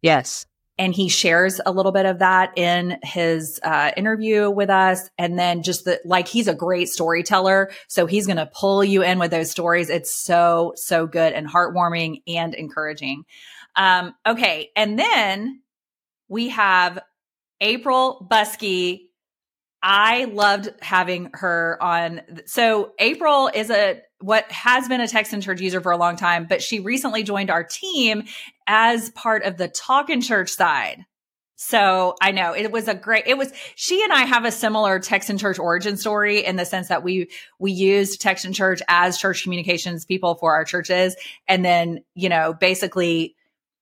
Yes 0.03 0.45
and 0.79 0.95
he 0.95 1.09
shares 1.09 1.61
a 1.67 1.73
little 1.73 1.93
bit 1.93 2.07
of 2.07 2.21
that 2.21 2.57
in 2.57 2.99
his 3.03 3.59
uh, 3.63 3.91
interview 3.97 4.49
with 4.49 4.71
us. 4.71 5.11
And 5.19 5.39
then 5.39 5.63
just 5.63 5.85
the 5.85 6.01
like 6.05 6.29
he's 6.29 6.49
a 6.49 6.55
great 6.55 6.89
storyteller. 6.89 7.71
So 7.89 8.07
he's 8.07 8.27
going 8.27 8.37
to 8.37 8.47
pull 8.47 8.85
you 8.85 9.03
in 9.03 9.19
with 9.19 9.31
those 9.31 9.51
stories. 9.51 9.91
It's 9.91 10.15
so 10.15 10.73
so 10.77 11.07
good 11.07 11.33
and 11.33 11.49
heartwarming 11.49 12.23
and 12.27 12.55
encouraging. 12.55 13.25
Um, 13.75 14.15
okay. 14.25 14.71
And 14.77 14.99
then 14.99 15.63
we 16.29 16.49
have 16.51 17.01
april 17.61 18.27
buskey. 18.31 19.09
I 19.83 20.25
loved 20.25 20.71
having 20.81 21.31
her 21.35 21.79
on. 21.81 22.23
So 22.47 22.93
April 22.99 23.49
is 23.53 23.71
a 23.71 24.03
what 24.21 24.51
has 24.51 24.89
been 24.89 25.01
a 25.01 25.09
Text 25.09 25.33
in 25.33 25.41
Church 25.41 25.61
user 25.61 25.81
for 25.81 25.93
a 25.93 25.97
long 25.97 26.17
time, 26.17 26.47
but 26.49 26.63
she 26.63 26.81
recently 26.81 27.23
joined 27.23 27.51
our 27.51 27.65
team 27.65 28.25
as 28.67 29.11
part 29.11 29.45
of 29.45 29.57
the 29.57 29.69
talk 29.69 30.11
in 30.11 30.21
church 30.21 30.51
side. 30.51 31.05
So 31.61 32.15
I 32.23 32.31
know 32.31 32.53
it 32.53 32.71
was 32.71 32.87
a 32.87 32.95
great, 32.95 33.25
it 33.27 33.37
was, 33.37 33.53
she 33.75 34.03
and 34.05 34.13
I 34.13 34.25
have 34.25 34.45
a 34.45 34.53
similar 34.53 35.01
Text 35.01 35.29
in 35.29 35.39
Church 35.39 35.59
origin 35.59 35.97
story 35.97 36.45
in 36.45 36.55
the 36.55 36.65
sense 36.65 36.87
that 36.87 37.03
we, 37.03 37.31
we 37.59 37.73
used 37.73 38.21
Text 38.21 38.45
in 38.45 38.53
Church 38.53 38.81
as 38.87 39.19
church 39.19 39.43
communications 39.43 40.05
people 40.05 40.37
for 40.37 40.55
our 40.55 40.65
churches. 40.65 41.17
And 41.49 41.65
then, 41.65 42.05
you 42.15 42.29
know, 42.29 42.55
basically 42.55 43.35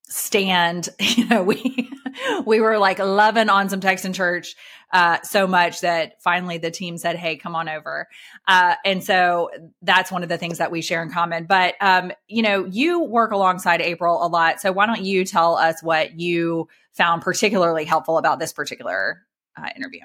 stand, 0.05 0.89
you 1.01 1.27
know, 1.27 1.43
we, 1.43 1.91
we 2.47 2.61
were 2.61 2.79
like 2.79 2.99
loving 2.99 3.49
on 3.49 3.69
some 3.69 3.81
Text 3.81 4.05
in 4.05 4.13
Church 4.13 4.55
uh, 4.93 5.19
so 5.23 5.47
much 5.47 5.81
that 5.81 6.23
finally 6.23 6.59
the 6.59 6.71
team 6.71 6.97
said, 6.99 7.17
Hey, 7.17 7.37
come 7.37 7.57
on 7.57 7.69
over. 7.69 8.09
Uh, 8.47 8.77
and 8.85 9.03
so 9.03 9.51
that's 9.83 10.13
one 10.13 10.23
of 10.23 10.29
the 10.29 10.39
things 10.39 10.59
that 10.59 10.71
we 10.71 10.81
share 10.81 11.03
in 11.03 11.11
common. 11.11 11.47
But, 11.47 11.75
um, 11.81 12.13
you 12.29 12.43
know, 12.43 12.65
you 12.65 13.03
work 13.03 13.33
alongside 13.33 13.81
April 13.81 14.25
a 14.25 14.29
lot. 14.29 14.61
So 14.61 14.73
why 14.73 14.87
don't 14.87 15.03
you 15.03 15.25
tell 15.25 15.57
us 15.57 15.83
what 15.83 16.19
you 16.19 16.69
found 16.95 17.23
particularly 17.23 17.85
helpful 17.85 18.19
about 18.19 18.39
this 18.39 18.53
particular 18.53 19.23
uh, 19.57 19.69
interview? 19.77 20.03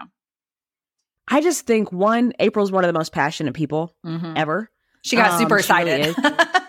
I 1.27 1.41
just 1.41 1.65
think 1.65 1.91
one, 1.91 2.33
April's 2.39 2.71
one 2.71 2.83
of 2.83 2.89
the 2.89 2.97
most 2.97 3.13
passionate 3.13 3.53
people 3.53 3.95
mm-hmm. 4.05 4.33
ever. 4.35 4.69
She 5.03 5.15
got 5.15 5.31
um, 5.31 5.39
super 5.39 5.57
excited. 5.57 6.15
She, 6.15 6.21
really 6.21 6.35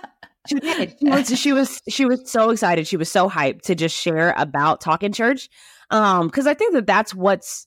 she 0.47 0.55
did. 0.57 0.97
She 0.99 1.09
was, 1.09 1.39
she 1.39 1.53
was 1.53 1.83
she 1.89 2.05
was 2.05 2.31
so 2.31 2.51
excited. 2.51 2.87
She 2.87 2.97
was 2.97 3.11
so 3.11 3.29
hyped 3.29 3.63
to 3.63 3.75
just 3.75 3.97
share 3.97 4.35
about 4.37 4.81
Talk 4.81 5.03
in 5.03 5.13
Church. 5.13 5.49
Um, 5.91 6.27
because 6.27 6.47
I 6.47 6.55
think 6.55 6.75
that 6.75 6.87
that's 6.87 7.15
what's 7.15 7.67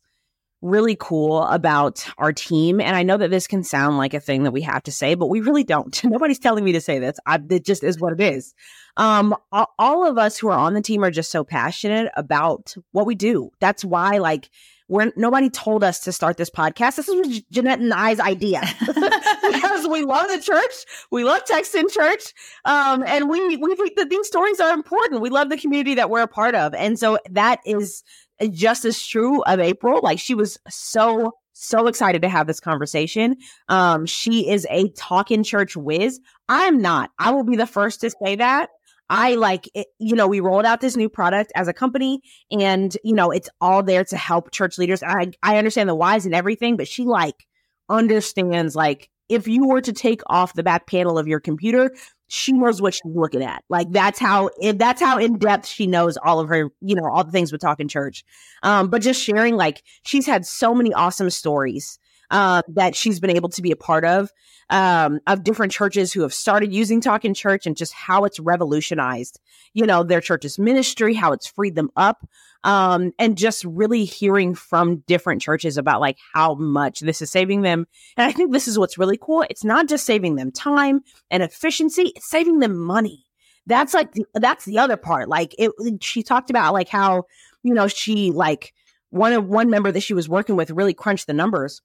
really 0.61 0.97
cool 0.99 1.43
about 1.43 2.07
our 2.17 2.33
team. 2.33 2.81
And 2.81 2.95
I 2.95 3.03
know 3.03 3.17
that 3.17 3.29
this 3.29 3.45
can 3.45 3.63
sound 3.63 3.97
like 3.97 4.13
a 4.13 4.19
thing 4.19 4.43
that 4.43 4.51
we 4.51 4.61
have 4.61 4.81
to 4.83 4.91
say, 4.91 5.13
but 5.13 5.27
we 5.27 5.41
really 5.41 5.63
don't. 5.63 6.03
Nobody's 6.03 6.39
telling 6.39 6.63
me 6.63 6.71
to 6.73 6.81
say 6.81 6.97
this. 6.97 7.17
I, 7.25 7.39
it 7.49 7.63
just 7.63 7.83
is 7.83 7.99
what 7.99 8.13
it 8.13 8.21
is. 8.21 8.53
Um, 8.97 9.35
all, 9.51 9.67
all 9.77 10.07
of 10.07 10.17
us 10.17 10.37
who 10.37 10.47
are 10.47 10.57
on 10.57 10.73
the 10.73 10.81
team 10.81 11.03
are 11.03 11.11
just 11.11 11.29
so 11.29 11.43
passionate 11.43 12.11
about 12.15 12.73
what 12.91 13.05
we 13.05 13.13
do. 13.13 13.51
That's 13.59 13.85
why, 13.85 14.17
like, 14.17 14.49
we're 14.87 15.11
nobody 15.15 15.49
told 15.49 15.83
us 15.83 15.99
to 16.01 16.11
start 16.11 16.37
this 16.37 16.49
podcast. 16.49 16.97
This 16.97 17.07
was 17.07 17.41
Jeanette 17.51 17.79
and 17.79 17.93
I's 17.93 18.19
idea 18.19 18.61
because 18.85 19.87
we 19.87 20.03
love 20.03 20.27
the 20.29 20.39
church, 20.39 20.85
we 21.11 21.23
love 21.23 21.43
Text 21.45 21.73
in 21.75 21.89
Church, 21.89 22.33
um, 22.65 23.03
and 23.05 23.29
we 23.29 23.57
we 23.57 23.75
think 23.75 23.95
that 23.95 24.09
these 24.09 24.27
stories 24.27 24.59
are 24.59 24.73
important. 24.73 25.21
We 25.21 25.29
love 25.29 25.49
the 25.49 25.57
community 25.57 25.95
that 25.95 26.09
we're 26.09 26.21
a 26.21 26.27
part 26.27 26.55
of, 26.55 26.73
and 26.73 26.99
so 26.99 27.17
that 27.31 27.59
is 27.65 28.03
just 28.51 28.85
as 28.85 29.05
true 29.05 29.41
of 29.43 29.59
April. 29.59 30.01
Like 30.03 30.19
she 30.19 30.35
was 30.35 30.57
so 30.69 31.33
so 31.53 31.87
excited 31.87 32.21
to 32.21 32.29
have 32.29 32.47
this 32.47 32.59
conversation. 32.59 33.37
Um, 33.69 34.05
she 34.05 34.49
is 34.49 34.67
a 34.69 34.89
Talk 34.89 35.31
in 35.31 35.43
Church 35.43 35.75
whiz. 35.75 36.19
I'm 36.49 36.81
not. 36.81 37.11
I 37.17 37.31
will 37.31 37.45
be 37.45 37.55
the 37.55 37.65
first 37.65 38.01
to 38.01 38.11
say 38.23 38.35
that. 38.35 38.69
I 39.09 39.35
like, 39.35 39.69
it, 39.73 39.87
you 39.99 40.15
know, 40.15 40.27
we 40.27 40.39
rolled 40.39 40.65
out 40.65 40.81
this 40.81 40.95
new 40.95 41.09
product 41.09 41.51
as 41.55 41.67
a 41.67 41.73
company 41.73 42.21
and, 42.51 42.95
you 43.03 43.13
know, 43.13 43.31
it's 43.31 43.49
all 43.61 43.83
there 43.83 44.03
to 44.05 44.17
help 44.17 44.51
church 44.51 44.77
leaders. 44.77 45.03
I, 45.03 45.31
I 45.43 45.57
understand 45.57 45.89
the 45.89 45.95
whys 45.95 46.25
and 46.25 46.33
everything, 46.33 46.75
but 46.75 46.87
she 46.87 47.03
like 47.03 47.45
understands 47.87 48.75
like 48.75 49.09
if 49.29 49.47
you 49.47 49.67
were 49.67 49.81
to 49.81 49.93
take 49.93 50.21
off 50.27 50.53
the 50.53 50.63
back 50.63 50.87
panel 50.87 51.17
of 51.17 51.27
your 51.27 51.39
computer, 51.39 51.91
she 52.27 52.51
knows 52.51 52.81
what 52.81 52.93
she's 52.93 53.01
looking 53.05 53.43
at. 53.43 53.63
Like 53.69 53.91
that's 53.91 54.19
how 54.19 54.49
if 54.59 54.77
that's 54.77 55.01
how 55.01 55.17
in 55.17 55.37
depth 55.37 55.67
she 55.67 55.87
knows 55.87 56.17
all 56.17 56.39
of 56.39 56.49
her, 56.49 56.69
you 56.81 56.95
know, 56.95 57.07
all 57.11 57.23
the 57.23 57.31
things 57.31 57.51
with 57.51 57.61
Talk 57.61 57.79
in 57.79 57.87
Church. 57.87 58.23
Um, 58.63 58.89
but 58.89 59.01
just 59.01 59.21
sharing 59.21 59.55
like 59.55 59.83
she's 60.05 60.25
had 60.25 60.45
so 60.45 60.73
many 60.73 60.93
awesome 60.93 61.29
stories 61.29 61.99
uh, 62.31 62.61
that 62.69 62.95
she's 62.95 63.19
been 63.19 63.29
able 63.29 63.49
to 63.49 63.61
be 63.61 63.71
a 63.71 63.75
part 63.75 64.05
of 64.05 64.31
um, 64.69 65.19
of 65.27 65.43
different 65.43 65.71
churches 65.71 66.11
who 66.11 66.21
have 66.21 66.33
started 66.33 66.73
using 66.73 67.01
Talk 67.01 67.25
in 67.25 67.33
Church 67.33 67.65
and 67.65 67.77
just 67.77 67.93
how 67.93 68.25
it's 68.25 68.39
revolutionized, 68.39 69.39
you 69.73 69.85
know, 69.85 70.03
their 70.03 70.21
church's 70.21 70.57
ministry, 70.57 71.13
how 71.13 71.31
it's 71.33 71.47
freed 71.47 71.75
them 71.75 71.89
up, 71.95 72.27
um, 72.63 73.11
and 73.19 73.37
just 73.37 73.63
really 73.63 74.05
hearing 74.05 74.55
from 74.55 74.97
different 75.07 75.41
churches 75.41 75.77
about 75.77 76.01
like 76.01 76.17
how 76.33 76.55
much 76.55 77.01
this 77.01 77.21
is 77.21 77.29
saving 77.29 77.61
them. 77.61 77.85
And 78.17 78.27
I 78.27 78.31
think 78.31 78.51
this 78.51 78.67
is 78.67 78.79
what's 78.79 78.97
really 78.97 79.19
cool. 79.21 79.45
It's 79.49 79.63
not 79.63 79.87
just 79.87 80.05
saving 80.05 80.35
them 80.35 80.51
time 80.51 81.01
and 81.29 81.43
efficiency; 81.43 82.13
it's 82.15 82.29
saving 82.29 82.59
them 82.59 82.77
money. 82.77 83.25
That's 83.67 83.93
like 83.93 84.11
the, 84.13 84.25
that's 84.33 84.65
the 84.65 84.79
other 84.79 84.97
part. 84.97 85.29
Like 85.29 85.55
it, 85.59 85.71
she 86.01 86.23
talked 86.23 86.49
about 86.49 86.73
like 86.73 86.89
how 86.89 87.25
you 87.61 87.73
know 87.73 87.87
she 87.87 88.31
like 88.31 88.73
one 89.11 89.33
of 89.33 89.45
one 89.45 89.69
member 89.69 89.91
that 89.91 90.01
she 90.01 90.13
was 90.15 90.27
working 90.27 90.55
with 90.55 90.71
really 90.71 90.93
crunched 90.93 91.27
the 91.27 91.33
numbers 91.33 91.81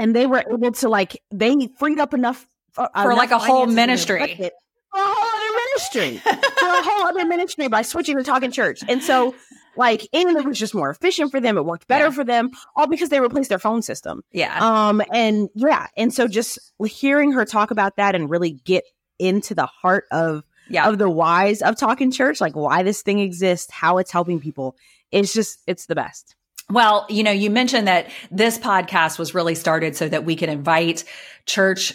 and 0.00 0.16
they 0.16 0.26
were 0.26 0.42
able 0.50 0.72
to 0.72 0.88
like 0.88 1.22
they 1.30 1.68
freed 1.78 2.00
up 2.00 2.14
enough 2.14 2.48
for, 2.72 2.88
for 2.94 3.12
enough 3.12 3.18
like 3.18 3.30
a 3.30 3.38
whole 3.38 3.66
ministry. 3.66 4.18
For 4.18 4.98
a 4.98 5.04
whole 5.04 5.28
other 5.38 5.54
ministry, 5.54 6.16
for 6.16 6.30
a 6.66 6.82
whole 6.82 7.06
other 7.06 7.26
ministry 7.26 7.68
by 7.68 7.82
switching 7.82 8.16
to 8.16 8.24
Talk 8.24 8.42
in 8.42 8.50
Church, 8.50 8.82
and 8.88 9.02
so 9.02 9.36
like 9.76 10.08
and 10.12 10.36
it 10.36 10.44
was 10.44 10.58
just 10.58 10.74
more 10.74 10.90
efficient 10.90 11.30
for 11.30 11.40
them. 11.40 11.56
It 11.56 11.64
worked 11.64 11.86
better 11.86 12.06
yeah. 12.06 12.10
for 12.10 12.24
them, 12.24 12.50
all 12.74 12.88
because 12.88 13.10
they 13.10 13.20
replaced 13.20 13.50
their 13.50 13.60
phone 13.60 13.82
system. 13.82 14.22
Yeah. 14.32 14.58
Um. 14.58 15.02
And 15.12 15.48
yeah, 15.54 15.86
and 15.96 16.12
so 16.12 16.26
just 16.26 16.58
hearing 16.84 17.32
her 17.32 17.44
talk 17.44 17.70
about 17.70 17.96
that 17.96 18.14
and 18.14 18.28
really 18.28 18.52
get 18.64 18.84
into 19.18 19.54
the 19.54 19.66
heart 19.66 20.06
of 20.10 20.42
yeah. 20.70 20.88
of 20.88 20.98
the 20.98 21.10
whys 21.10 21.62
of 21.62 21.76
Talk 21.76 22.00
in 22.00 22.10
Church, 22.10 22.40
like 22.40 22.56
why 22.56 22.82
this 22.82 23.02
thing 23.02 23.20
exists, 23.20 23.70
how 23.70 23.98
it's 23.98 24.10
helping 24.10 24.40
people. 24.40 24.76
It's 25.12 25.32
just 25.32 25.58
it's 25.66 25.86
the 25.86 25.94
best. 25.94 26.34
Well, 26.70 27.06
you 27.08 27.24
know, 27.24 27.32
you 27.32 27.50
mentioned 27.50 27.88
that 27.88 28.10
this 28.30 28.58
podcast 28.58 29.18
was 29.18 29.34
really 29.34 29.54
started 29.54 29.96
so 29.96 30.08
that 30.08 30.24
we 30.24 30.36
could 30.36 30.48
invite 30.48 31.04
church 31.44 31.94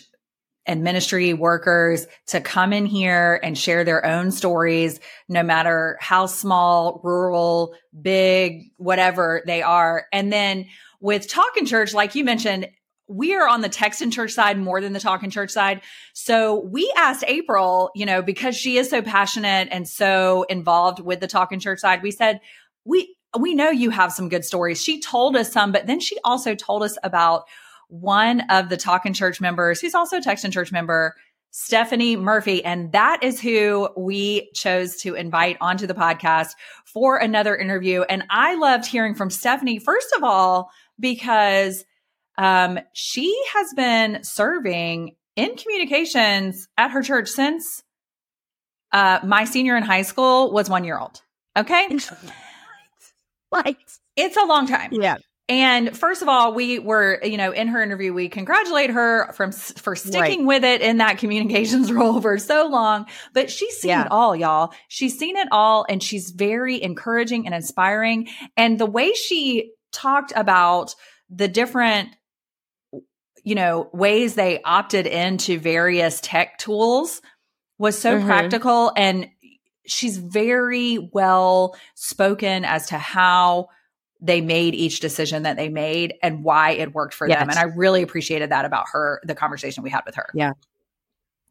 and 0.66 0.84
ministry 0.84 1.34
workers 1.34 2.08
to 2.28 2.42
come 2.42 2.74
in 2.74 2.86
here 2.86 3.40
and 3.44 3.58
share 3.58 3.84
their 3.84 4.06
own 4.06 4.32
stories, 4.32 5.00
no 5.30 5.44
matter 5.44 5.98
how 6.02 6.26
small, 6.26 7.00
rural, 7.04 7.76
big, 8.00 8.72
whatever 8.78 9.44
they 9.46 9.62
are. 9.62 10.08
And 10.12 10.34
then 10.34 10.66
with 11.00 11.30
Talk 11.30 11.56
in 11.58 11.66
Church, 11.66 11.94
like 11.94 12.16
you 12.16 12.24
mentioned, 12.24 12.68
we 13.08 13.36
are 13.36 13.48
on 13.48 13.62
the 13.62 13.70
Text 13.70 14.02
in 14.02 14.10
Church 14.10 14.32
side 14.32 14.58
more 14.58 14.82
than 14.82 14.94
the 14.94 15.00
Talk 15.00 15.24
in 15.24 15.30
Church 15.30 15.52
side. 15.52 15.82
So 16.14 16.60
we 16.60 16.92
asked 16.98 17.24
April, 17.28 17.92
you 17.94 18.08
know, 18.08 18.24
because 18.24 18.58
she 18.58 18.78
is 18.78 18.90
so 18.90 19.04
passionate 19.04 19.68
and 19.72 19.88
so 19.88 20.44
involved 20.50 21.00
with 21.00 21.20
the 21.20 21.28
Talk 21.28 21.52
in 21.52 21.60
Church 21.60 21.80
side, 21.80 22.02
we 22.02 22.10
said, 22.10 22.42
we, 22.84 23.15
we 23.40 23.56
know 23.56 23.70
you 23.70 23.90
have 23.90 24.12
some 24.12 24.30
good 24.30 24.46
stories. 24.46 24.82
She 24.82 25.00
told 25.00 25.36
us 25.36 25.52
some, 25.52 25.72
but 25.72 25.88
then 25.88 26.00
she 26.00 26.18
also 26.24 26.56
told 26.56 26.84
us 26.84 26.98
about 27.04 27.46
one 27.88 28.42
of 28.50 28.70
the 28.70 28.78
Talk 28.78 29.06
in 29.06 29.14
Church 29.14 29.40
members 29.40 29.82
who's 29.82 29.96
also 29.96 30.18
a 30.18 30.22
Text 30.22 30.46
in 30.46 30.52
Church 30.52 30.72
member, 30.72 31.16
Stephanie 31.52 32.16
Murphy. 32.16 32.64
And 32.66 32.92
that 32.92 33.24
is 33.24 33.40
who 33.40 33.90
we 33.96 34.52
chose 34.54 34.98
to 35.02 35.16
invite 35.16 35.58
onto 35.62 35.88
the 35.88 35.94
podcast 35.94 36.50
for 36.86 37.18
another 37.18 37.56
interview. 37.56 38.02
And 38.02 38.24
I 38.30 38.56
loved 38.56 38.86
hearing 38.86 39.16
from 39.16 39.30
Stephanie, 39.30 39.80
first 39.80 40.14
of 40.18 40.24
all, 40.24 40.70
because 41.00 41.86
um, 42.38 42.80
she 42.94 43.34
has 43.54 43.74
been 43.74 44.24
serving 44.24 45.16
in 45.36 45.56
communications 45.56 46.68
at 46.78 46.92
her 46.92 47.02
church 47.02 47.30
since 47.30 47.84
uh, 48.92 49.20
my 49.24 49.46
senior 49.46 49.76
in 49.78 49.84
high 49.84 50.04
school 50.04 50.52
was 50.52 50.70
one 50.70 50.84
year 50.84 50.98
old. 50.98 51.22
Okay. 51.58 51.98
like 53.52 53.78
it's 54.16 54.38
a 54.38 54.46
long 54.46 54.68
time. 54.68 54.90
Yeah. 54.94 55.18
And 55.48 55.96
first 55.96 56.24
of 56.24 56.28
all, 56.28 56.56
we 56.56 56.80
were, 56.80 57.20
you 57.24 57.38
know, 57.38 57.52
in 57.52 57.68
her 57.68 57.84
interview, 57.84 58.14
we 58.14 58.30
congratulate 58.30 58.90
her 58.90 59.32
from 59.34 59.52
for 59.52 59.96
sticking 59.96 60.40
right. 60.40 60.48
with 60.48 60.64
it 60.64 60.82
in 60.82 60.98
that 60.98 61.20
communications 61.20 61.92
role 61.94 62.20
for 62.20 62.40
so 62.40 62.68
long. 62.68 63.06
But 63.32 63.52
she's 63.52 63.78
seen 63.78 63.90
yeah. 63.90 64.06
it 64.06 64.12
all, 64.12 64.36
y'all. 64.36 64.74
She's 64.88 65.20
seen 65.20 65.38
it 65.38 65.48
all, 65.52 65.86
and 65.88 66.02
she's 66.02 66.32
very 66.32 66.82
encouraging 66.82 67.46
and 67.46 67.54
inspiring. 67.54 68.28
And 68.58 68.80
the 68.80 68.88
way 68.88 69.14
she 69.14 69.74
talked 69.92 70.34
about 70.36 70.96
the 71.30 71.48
different, 71.48 72.10
you 73.44 73.54
know, 73.54 73.88
ways 73.94 74.34
they 74.34 74.64
opted 74.64 75.06
into 75.06 75.60
various 75.60 76.20
tech 76.22 76.58
tools 76.58 77.22
was 77.78 78.00
so 78.00 78.18
mm-hmm. 78.18 78.26
practical 78.26 78.92
and 78.96 79.30
she's 79.88 80.18
very 80.18 81.10
well 81.14 81.76
spoken 81.96 82.66
as 82.66 82.88
to 82.88 82.98
how 82.98 83.70
they 84.22 84.42
made 84.42 84.74
each 84.74 85.00
decision 85.00 85.44
that 85.44 85.58
they 85.58 85.70
made 85.70 86.16
and 86.24 86.44
why 86.44 86.72
it 86.72 86.94
worked 86.94 87.14
for 87.14 87.28
yes. 87.28 87.40
them. 87.40 87.50
And 87.50 87.60
I 87.60 87.64
really 87.64 88.02
appreciated 88.02 88.50
that 88.50 88.66
about 88.66 88.86
her, 88.92 89.22
the 89.24 89.36
conversation 89.36 89.84
we 89.84 89.90
had 89.90 90.02
with 90.06 90.16
her. 90.16 90.30
Yeah. 90.34 90.54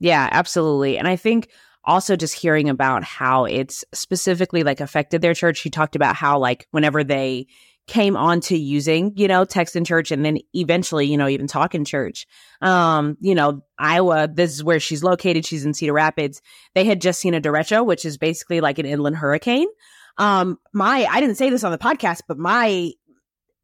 Yeah, 0.00 0.28
absolutely. 0.32 0.98
And 0.98 1.06
I 1.06 1.16
think 1.16 1.50
also 1.84 2.16
just 2.16 2.34
hearing 2.34 2.68
about 2.68 3.04
how 3.04 3.44
it's 3.44 3.84
specifically 3.92 4.62
like 4.62 4.80
affected 4.80 5.22
their 5.22 5.34
church. 5.34 5.58
She 5.58 5.70
talked 5.70 5.94
about 5.94 6.16
how 6.16 6.38
like 6.38 6.66
whenever 6.70 7.04
they 7.04 7.46
came 7.86 8.16
on 8.16 8.40
to 8.40 8.56
using, 8.56 9.12
you 9.16 9.28
know, 9.28 9.44
text 9.44 9.76
in 9.76 9.84
church 9.84 10.10
and 10.10 10.24
then 10.24 10.38
eventually, 10.54 11.06
you 11.06 11.16
know, 11.16 11.28
even 11.28 11.46
talk 11.46 11.74
in 11.74 11.84
church. 11.84 12.26
Um, 12.62 13.16
you 13.20 13.34
know, 13.34 13.62
Iowa, 13.78 14.28
this 14.32 14.52
is 14.52 14.64
where 14.64 14.80
she's 14.80 15.04
located. 15.04 15.44
She's 15.44 15.66
in 15.66 15.74
Cedar 15.74 15.92
Rapids. 15.92 16.40
They 16.74 16.84
had 16.84 17.00
just 17.00 17.20
seen 17.20 17.34
a 17.34 17.40
derecho, 17.40 17.84
which 17.84 18.04
is 18.04 18.16
basically 18.16 18.60
like 18.60 18.78
an 18.78 18.86
inland 18.86 19.16
hurricane. 19.16 19.68
Um, 20.16 20.58
my, 20.72 21.06
I 21.10 21.20
didn't 21.20 21.36
say 21.36 21.50
this 21.50 21.64
on 21.64 21.72
the 21.72 21.78
podcast, 21.78 22.22
but 22.26 22.38
my, 22.38 22.92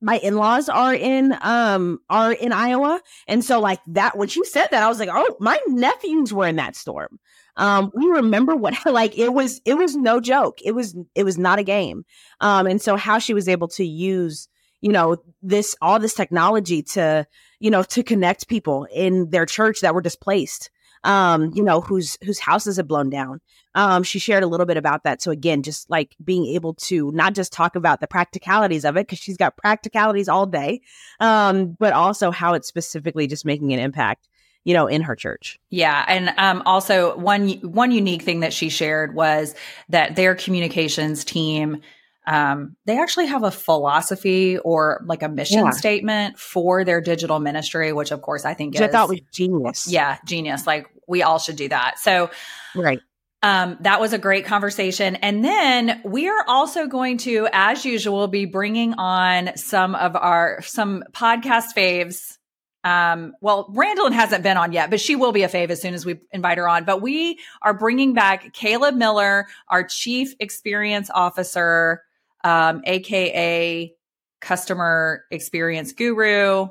my 0.02 0.18
in-laws 0.18 0.68
are 0.68 0.94
in, 0.94 1.36
um, 1.40 2.00
are 2.10 2.32
in 2.32 2.52
Iowa. 2.52 3.00
And 3.26 3.44
so 3.44 3.60
like 3.60 3.80
that, 3.88 4.18
when 4.18 4.28
she 4.28 4.44
said 4.44 4.68
that, 4.70 4.82
I 4.82 4.88
was 4.88 4.98
like, 4.98 5.10
oh, 5.12 5.36
my 5.40 5.58
nephews 5.68 6.32
were 6.32 6.46
in 6.46 6.56
that 6.56 6.76
storm 6.76 7.18
um, 7.60 7.92
we 7.94 8.06
remember 8.06 8.56
what 8.56 8.74
like 8.86 9.16
it 9.16 9.32
was 9.32 9.60
it 9.64 9.74
was 9.74 9.94
no 9.94 10.18
joke. 10.18 10.58
It 10.64 10.72
was 10.72 10.96
it 11.14 11.24
was 11.24 11.38
not 11.38 11.60
a 11.60 11.62
game. 11.62 12.04
Um, 12.40 12.66
and 12.66 12.82
so 12.82 12.96
how 12.96 13.18
she 13.18 13.34
was 13.34 13.48
able 13.48 13.68
to 13.68 13.84
use 13.84 14.48
you 14.80 14.90
know 14.90 15.18
this 15.42 15.76
all 15.82 16.00
this 16.00 16.14
technology 16.14 16.82
to 16.82 17.26
you 17.60 17.70
know 17.70 17.82
to 17.84 18.02
connect 18.02 18.48
people 18.48 18.86
in 18.92 19.28
their 19.30 19.46
church 19.46 19.82
that 19.82 19.94
were 19.94 20.00
displaced 20.00 20.70
um 21.04 21.50
you 21.54 21.62
know 21.62 21.82
whose 21.82 22.16
whose 22.24 22.38
houses 22.38 22.78
had 22.78 22.88
blown 22.88 23.10
down. 23.10 23.40
Um 23.74 24.02
she 24.02 24.18
shared 24.18 24.42
a 24.42 24.46
little 24.46 24.66
bit 24.66 24.78
about 24.78 25.04
that. 25.04 25.20
So 25.20 25.30
again 25.30 25.62
just 25.62 25.90
like 25.90 26.16
being 26.24 26.46
able 26.46 26.72
to 26.74 27.12
not 27.12 27.34
just 27.34 27.52
talk 27.52 27.76
about 27.76 28.00
the 28.00 28.06
practicalities 28.06 28.86
of 28.86 28.96
it 28.96 29.06
because 29.06 29.18
she's 29.18 29.36
got 29.36 29.58
practicalities 29.58 30.28
all 30.28 30.46
day 30.46 30.80
um 31.20 31.76
but 31.78 31.92
also 31.92 32.30
how 32.30 32.54
it's 32.54 32.68
specifically 32.68 33.26
just 33.26 33.44
making 33.44 33.74
an 33.74 33.80
impact 33.80 34.29
you 34.64 34.74
know, 34.74 34.86
in 34.86 35.02
her 35.02 35.16
church. 35.16 35.58
Yeah. 35.70 36.04
And 36.06 36.32
um, 36.36 36.62
also 36.66 37.16
one 37.16 37.48
one 37.62 37.90
unique 37.90 38.22
thing 38.22 38.40
that 38.40 38.52
she 38.52 38.68
shared 38.68 39.14
was 39.14 39.54
that 39.88 40.16
their 40.16 40.34
communications 40.34 41.24
team 41.24 41.82
um, 42.26 42.76
they 42.84 42.98
actually 42.98 43.26
have 43.26 43.42
a 43.42 43.50
philosophy 43.50 44.58
or 44.58 45.02
like 45.04 45.22
a 45.22 45.28
mission 45.28 45.64
yeah. 45.64 45.70
statement 45.70 46.38
for 46.38 46.84
their 46.84 47.00
digital 47.00 47.40
ministry, 47.40 47.92
which 47.92 48.12
of 48.12 48.22
course 48.22 48.44
I 48.44 48.54
think 48.54 48.74
is, 48.74 48.80
I 48.80 48.88
thought 48.88 49.08
was 49.08 49.20
genius. 49.32 49.88
Yeah, 49.88 50.18
genius. 50.24 50.66
Like 50.66 50.88
we 51.08 51.22
all 51.22 51.38
should 51.38 51.56
do 51.56 51.68
that. 51.68 51.98
So 51.98 52.30
right. 52.74 53.00
Um, 53.42 53.78
that 53.80 54.00
was 54.00 54.12
a 54.12 54.18
great 54.18 54.44
conversation. 54.44 55.16
And 55.16 55.42
then 55.42 56.02
we 56.04 56.28
are 56.28 56.44
also 56.46 56.86
going 56.86 57.16
to, 57.18 57.48
as 57.50 57.86
usual, 57.86 58.28
be 58.28 58.44
bringing 58.44 58.92
on 58.94 59.56
some 59.56 59.94
of 59.94 60.14
our, 60.14 60.60
some 60.60 61.04
podcast 61.12 61.68
faves. 61.74 62.36
Um, 62.82 63.34
well, 63.40 63.66
Randolyn 63.74 64.12
hasn't 64.12 64.42
been 64.42 64.56
on 64.56 64.72
yet, 64.72 64.90
but 64.90 65.00
she 65.00 65.16
will 65.16 65.32
be 65.32 65.42
a 65.42 65.48
fave 65.48 65.70
as 65.70 65.82
soon 65.82 65.94
as 65.94 66.06
we 66.06 66.18
invite 66.32 66.58
her 66.58 66.68
on. 66.68 66.84
But 66.84 67.02
we 67.02 67.38
are 67.62 67.74
bringing 67.74 68.14
back 68.14 68.52
Caleb 68.54 68.94
Miller, 68.94 69.46
our 69.68 69.84
chief 69.84 70.34
experience 70.40 71.10
officer, 71.14 72.02
um, 72.42 72.82
AKA 72.86 73.94
customer 74.40 75.24
experience 75.30 75.92
guru, 75.92 76.68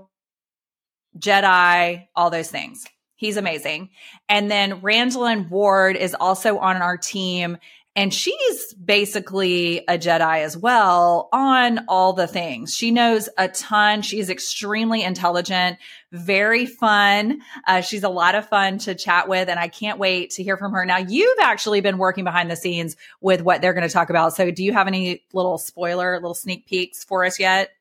Jedi, 1.17 2.07
all 2.15 2.29
those 2.29 2.49
things. 2.49 2.85
He's 3.15 3.37
amazing. 3.37 3.89
And 4.29 4.49
then 4.49 4.81
Randolyn 4.81 5.49
Ward 5.49 5.97
is 5.97 6.15
also 6.17 6.57
on 6.57 6.77
our 6.77 6.97
team. 6.97 7.57
And 7.95 8.13
she's 8.13 8.73
basically 8.73 9.79
a 9.79 9.97
Jedi 9.97 10.43
as 10.43 10.55
well 10.55 11.27
on 11.33 11.85
all 11.87 12.13
the 12.13 12.27
things. 12.27 12.73
She 12.73 12.91
knows 12.91 13.27
a 13.37 13.47
ton. 13.49 14.03
She's 14.03 14.29
extremely 14.29 15.03
intelligent, 15.03 15.77
very 16.11 16.65
fun. 16.65 17.41
Uh, 17.67 17.81
she's 17.81 18.03
a 18.03 18.09
lot 18.09 18.35
of 18.35 18.47
fun 18.47 18.77
to 18.79 18.95
chat 18.95 19.27
with, 19.27 19.49
and 19.49 19.59
I 19.59 19.67
can't 19.67 19.99
wait 19.99 20.31
to 20.31 20.43
hear 20.43 20.55
from 20.55 20.71
her. 20.71 20.85
Now, 20.85 20.97
you've 20.97 21.39
actually 21.41 21.81
been 21.81 21.97
working 21.97 22.23
behind 22.23 22.49
the 22.49 22.55
scenes 22.55 22.95
with 23.21 23.41
what 23.41 23.61
they're 23.61 23.73
going 23.73 23.87
to 23.87 23.93
talk 23.93 24.09
about. 24.09 24.35
So, 24.35 24.49
do 24.51 24.63
you 24.63 24.71
have 24.71 24.87
any 24.87 25.25
little 25.33 25.57
spoiler, 25.57 26.13
little 26.13 26.35
sneak 26.35 26.67
peeks 26.67 27.03
for 27.03 27.25
us 27.25 27.39
yet? 27.39 27.71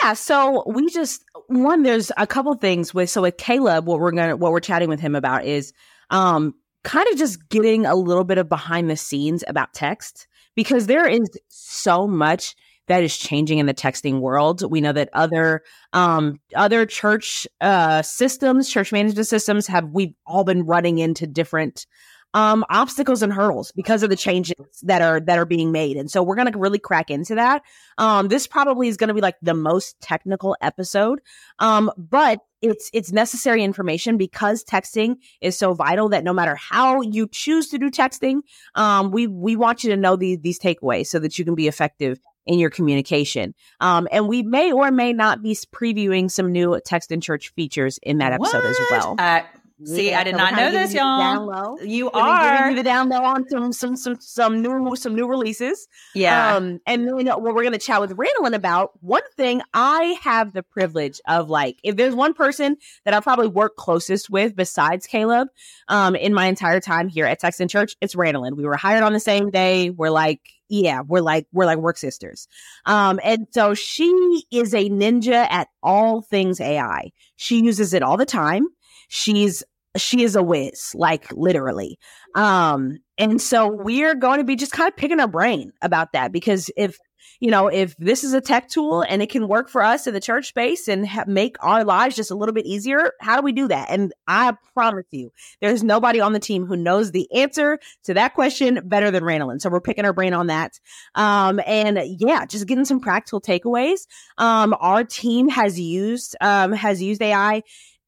Yeah, 0.00 0.12
so 0.12 0.62
we 0.66 0.88
just 0.90 1.24
one 1.48 1.82
there's 1.82 2.12
a 2.16 2.26
couple 2.26 2.54
things 2.54 2.94
with 2.94 3.10
so 3.10 3.22
with 3.22 3.36
Caleb 3.36 3.84
what 3.84 3.98
we're 3.98 4.12
going 4.12 4.30
to 4.30 4.36
what 4.36 4.52
we're 4.52 4.60
chatting 4.60 4.88
with 4.88 5.00
him 5.00 5.16
about 5.16 5.44
is 5.44 5.72
um 6.08 6.54
kind 6.84 7.06
of 7.12 7.18
just 7.18 7.48
getting 7.48 7.86
a 7.86 7.94
little 7.94 8.24
bit 8.24 8.38
of 8.38 8.48
behind 8.48 8.90
the 8.90 8.96
scenes 8.96 9.44
about 9.46 9.72
text 9.74 10.26
because 10.54 10.86
there 10.86 11.06
is 11.06 11.28
so 11.48 12.06
much 12.06 12.54
that 12.88 13.04
is 13.04 13.16
changing 13.16 13.58
in 13.58 13.66
the 13.66 13.74
texting 13.74 14.20
world. 14.20 14.68
We 14.68 14.80
know 14.80 14.92
that 14.92 15.08
other 15.12 15.62
um 15.92 16.40
other 16.54 16.84
church 16.86 17.46
uh 17.60 18.02
systems, 18.02 18.68
church 18.68 18.92
management 18.92 19.26
systems 19.28 19.66
have 19.68 19.90
we've 19.90 20.14
all 20.26 20.44
been 20.44 20.64
running 20.64 20.98
into 20.98 21.26
different 21.26 21.86
um, 22.34 22.64
obstacles 22.70 23.22
and 23.22 23.32
hurdles 23.32 23.72
because 23.72 24.02
of 24.02 24.10
the 24.10 24.16
changes 24.16 24.54
that 24.82 25.02
are 25.02 25.20
that 25.20 25.38
are 25.38 25.44
being 25.44 25.70
made. 25.70 25.96
And 25.96 26.10
so 26.10 26.22
we're 26.22 26.36
going 26.36 26.50
to 26.50 26.58
really 26.58 26.78
crack 26.78 27.10
into 27.10 27.34
that. 27.34 27.62
Um, 27.98 28.28
this 28.28 28.46
probably 28.46 28.88
is 28.88 28.96
going 28.96 29.08
to 29.08 29.14
be 29.14 29.20
like 29.20 29.36
the 29.42 29.54
most 29.54 30.00
technical 30.00 30.56
episode, 30.60 31.20
um, 31.58 31.90
but 31.96 32.40
it's 32.62 32.90
it's 32.92 33.12
necessary 33.12 33.62
information 33.62 34.16
because 34.16 34.64
texting 34.64 35.16
is 35.40 35.58
so 35.58 35.74
vital 35.74 36.08
that 36.10 36.24
no 36.24 36.32
matter 36.32 36.54
how 36.54 37.02
you 37.02 37.28
choose 37.28 37.68
to 37.70 37.78
do 37.78 37.90
texting, 37.90 38.40
um, 38.74 39.10
we 39.10 39.26
we 39.26 39.56
want 39.56 39.84
you 39.84 39.90
to 39.90 39.96
know 39.96 40.16
these 40.16 40.38
these 40.40 40.58
takeaways 40.58 41.08
so 41.08 41.18
that 41.18 41.38
you 41.38 41.44
can 41.44 41.54
be 41.54 41.68
effective 41.68 42.18
in 42.46 42.58
your 42.58 42.70
communication. 42.70 43.54
Um, 43.80 44.08
and 44.10 44.28
we 44.28 44.42
may 44.42 44.72
or 44.72 44.90
may 44.90 45.12
not 45.12 45.42
be 45.42 45.54
previewing 45.54 46.30
some 46.30 46.50
new 46.50 46.80
Text 46.84 47.12
in 47.12 47.20
Church 47.20 47.52
features 47.54 47.98
in 48.02 48.18
that 48.18 48.32
episode 48.32 48.64
what? 48.64 48.66
as 48.66 48.78
well. 48.90 49.16
Uh, 49.18 49.42
See, 49.84 50.14
I 50.14 50.24
did 50.24 50.32
so 50.32 50.38
not 50.38 50.54
know 50.54 50.70
this, 50.70 50.94
y'all. 50.94 51.82
You 51.82 52.10
are 52.10 52.56
giving 52.56 52.70
you 52.70 52.76
the 52.76 52.82
down 52.82 53.08
low 53.08 53.22
on 53.22 53.48
some 53.48 53.72
some 53.72 53.96
some 53.96 54.16
some 54.20 54.62
new 54.62 54.94
some 54.96 55.14
new 55.14 55.26
releases. 55.26 55.88
Yeah. 56.14 56.56
Um, 56.56 56.80
and 56.86 57.06
then 57.06 57.26
what 57.26 57.54
we're 57.54 57.64
gonna 57.64 57.78
chat 57.78 58.00
with 58.00 58.12
Randolyn 58.12 58.54
about. 58.54 58.92
One 59.02 59.22
thing 59.36 59.62
I 59.74 60.18
have 60.22 60.52
the 60.52 60.62
privilege 60.62 61.20
of 61.26 61.50
like, 61.50 61.78
if 61.82 61.96
there's 61.96 62.14
one 62.14 62.34
person 62.34 62.76
that 63.04 63.14
I 63.14 63.20
probably 63.20 63.48
work 63.48 63.76
closest 63.76 64.30
with 64.30 64.54
besides 64.56 65.06
Caleb, 65.06 65.48
um, 65.88 66.14
in 66.14 66.34
my 66.34 66.46
entire 66.46 66.80
time 66.80 67.08
here 67.08 67.26
at 67.26 67.40
Text 67.40 67.60
in 67.60 67.68
Church, 67.68 67.96
it's 68.00 68.14
Randolyn. 68.14 68.56
We 68.56 68.64
were 68.64 68.76
hired 68.76 69.02
on 69.02 69.12
the 69.12 69.20
same 69.20 69.50
day. 69.50 69.90
We're 69.90 70.10
like, 70.10 70.40
yeah, 70.68 71.02
we're 71.02 71.20
like 71.20 71.46
we're 71.52 71.66
like 71.66 71.78
work 71.78 71.98
sisters. 71.98 72.48
Um, 72.86 73.20
and 73.22 73.46
so 73.50 73.74
she 73.74 74.44
is 74.50 74.74
a 74.74 74.88
ninja 74.88 75.46
at 75.50 75.68
all 75.82 76.22
things 76.22 76.60
AI. 76.60 77.12
She 77.36 77.62
uses 77.62 77.92
it 77.92 78.02
all 78.02 78.16
the 78.16 78.24
time. 78.24 78.66
She's 79.14 79.62
she 79.96 80.22
is 80.22 80.36
a 80.36 80.42
whiz, 80.42 80.94
like 80.94 81.30
literally. 81.32 81.98
Um, 82.34 83.00
and 83.18 83.40
so 83.40 83.68
we're 83.68 84.14
going 84.14 84.38
to 84.38 84.44
be 84.44 84.56
just 84.56 84.72
kind 84.72 84.88
of 84.88 84.96
picking 84.96 85.20
our 85.20 85.28
brain 85.28 85.72
about 85.82 86.12
that 86.12 86.32
because 86.32 86.70
if 86.78 86.96
you 87.38 87.50
know 87.50 87.68
if 87.68 87.94
this 87.98 88.24
is 88.24 88.32
a 88.32 88.40
tech 88.40 88.68
tool 88.68 89.02
and 89.02 89.20
it 89.20 89.28
can 89.28 89.48
work 89.48 89.68
for 89.68 89.82
us 89.82 90.06
in 90.06 90.14
the 90.14 90.20
church 90.20 90.48
space 90.48 90.88
and 90.88 91.06
ha- 91.06 91.24
make 91.26 91.56
our 91.60 91.84
lives 91.84 92.16
just 92.16 92.30
a 92.30 92.34
little 92.34 92.54
bit 92.54 92.64
easier, 92.64 93.12
how 93.20 93.36
do 93.36 93.42
we 93.42 93.52
do 93.52 93.68
that? 93.68 93.90
And 93.90 94.14
I 94.26 94.54
promise 94.72 95.04
you, 95.10 95.30
there's 95.60 95.84
nobody 95.84 96.20
on 96.20 96.32
the 96.32 96.40
team 96.40 96.64
who 96.64 96.76
knows 96.76 97.10
the 97.10 97.30
answer 97.30 97.78
to 98.04 98.14
that 98.14 98.32
question 98.32 98.80
better 98.84 99.10
than 99.10 99.24
Randolyn. 99.24 99.60
So 99.60 99.68
we're 99.68 99.82
picking 99.82 100.06
our 100.06 100.14
brain 100.14 100.32
on 100.32 100.46
that. 100.46 100.80
Um, 101.14 101.60
and 101.66 102.00
yeah, 102.18 102.46
just 102.46 102.66
getting 102.66 102.86
some 102.86 103.00
practical 103.00 103.42
takeaways. 103.42 104.06
Um, 104.38 104.74
our 104.80 105.04
team 105.04 105.48
has 105.48 105.78
used 105.78 106.34
um, 106.40 106.72
has 106.72 107.02
used 107.02 107.20
AI 107.20 107.62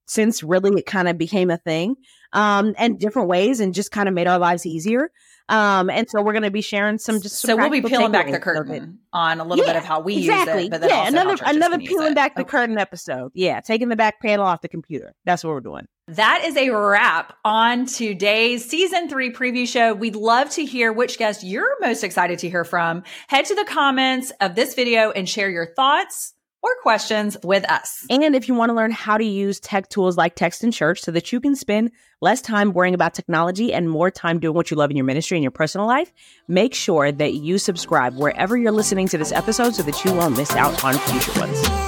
since 0.06 0.42
really 0.42 0.70
it 0.78 0.86
kind 0.86 1.08
of 1.08 1.18
became 1.18 1.50
a 1.50 1.56
thing 1.56 1.96
um, 2.32 2.74
and 2.78 2.98
different 2.98 3.28
ways 3.28 3.60
and 3.60 3.74
just 3.74 3.90
kind 3.90 4.08
of 4.08 4.14
made 4.14 4.26
our 4.26 4.38
lives 4.38 4.66
easier. 4.66 5.10
Um, 5.48 5.90
and 5.90 6.08
so 6.08 6.22
we're 6.22 6.32
going 6.32 6.44
to 6.44 6.50
be 6.50 6.62
sharing 6.62 6.98
some 6.98 7.20
just 7.20 7.40
some 7.40 7.50
so 7.50 7.56
we'll 7.56 7.68
be 7.68 7.82
peeling 7.82 8.12
back 8.12 8.30
the 8.30 8.40
curtain 8.40 9.00
on 9.12 9.40
a 9.40 9.44
little 9.44 9.64
yeah, 9.64 9.74
bit 9.74 9.78
of 9.78 9.84
how 9.84 10.00
we 10.00 10.18
exactly. 10.18 10.54
use 10.54 10.64
it, 10.66 10.70
but 10.70 10.80
then 10.80 10.90
yeah, 10.90 11.06
another 11.06 11.36
another 11.44 11.78
peeling 11.78 12.14
back 12.14 12.34
the 12.34 12.42
okay. 12.42 12.50
curtain 12.50 12.78
episode. 12.78 13.30
Yeah, 13.34 13.60
taking 13.60 13.90
the 13.90 13.96
back 13.96 14.22
panel 14.22 14.46
off 14.46 14.62
the 14.62 14.68
computer. 14.68 15.14
That's 15.26 15.44
what 15.44 15.50
we're 15.50 15.60
doing. 15.60 15.86
That 16.08 16.44
is 16.44 16.56
a 16.56 16.70
wrap 16.70 17.34
on 17.44 17.86
today's 17.86 18.68
season 18.68 19.08
three 19.08 19.32
preview 19.32 19.68
show. 19.68 19.94
We'd 19.94 20.16
love 20.16 20.50
to 20.50 20.64
hear 20.64 20.92
which 20.92 21.18
guest 21.18 21.42
you're 21.42 21.76
most 21.80 22.04
excited 22.04 22.38
to 22.40 22.48
hear 22.48 22.64
from. 22.64 23.04
Head 23.28 23.44
to 23.46 23.54
the 23.54 23.64
comments 23.64 24.32
of 24.40 24.54
this 24.54 24.74
video 24.74 25.10
and 25.10 25.28
share 25.28 25.50
your 25.50 25.74
thoughts 25.74 26.33
or 26.64 26.74
questions 26.80 27.36
with 27.44 27.70
us. 27.70 28.06
And 28.08 28.34
if 28.34 28.48
you 28.48 28.54
want 28.54 28.70
to 28.70 28.74
learn 28.74 28.90
how 28.90 29.18
to 29.18 29.24
use 29.24 29.60
tech 29.60 29.90
tools 29.90 30.16
like 30.16 30.34
Text 30.34 30.64
in 30.64 30.72
Church 30.72 31.02
so 31.02 31.12
that 31.12 31.30
you 31.30 31.38
can 31.38 31.54
spend 31.54 31.90
less 32.22 32.40
time 32.40 32.72
worrying 32.72 32.94
about 32.94 33.12
technology 33.12 33.70
and 33.74 33.90
more 33.90 34.10
time 34.10 34.40
doing 34.40 34.54
what 34.54 34.70
you 34.70 34.76
love 34.78 34.90
in 34.90 34.96
your 34.96 35.04
ministry 35.04 35.36
and 35.36 35.42
your 35.42 35.50
personal 35.50 35.86
life, 35.86 36.10
make 36.48 36.74
sure 36.74 37.12
that 37.12 37.34
you 37.34 37.58
subscribe 37.58 38.16
wherever 38.16 38.56
you're 38.56 38.72
listening 38.72 39.06
to 39.08 39.18
this 39.18 39.30
episode 39.30 39.74
so 39.74 39.82
that 39.82 40.04
you 40.06 40.14
won't 40.14 40.38
miss 40.38 40.56
out 40.56 40.82
on 40.82 40.94
future 40.94 41.38
ones. 41.38 41.83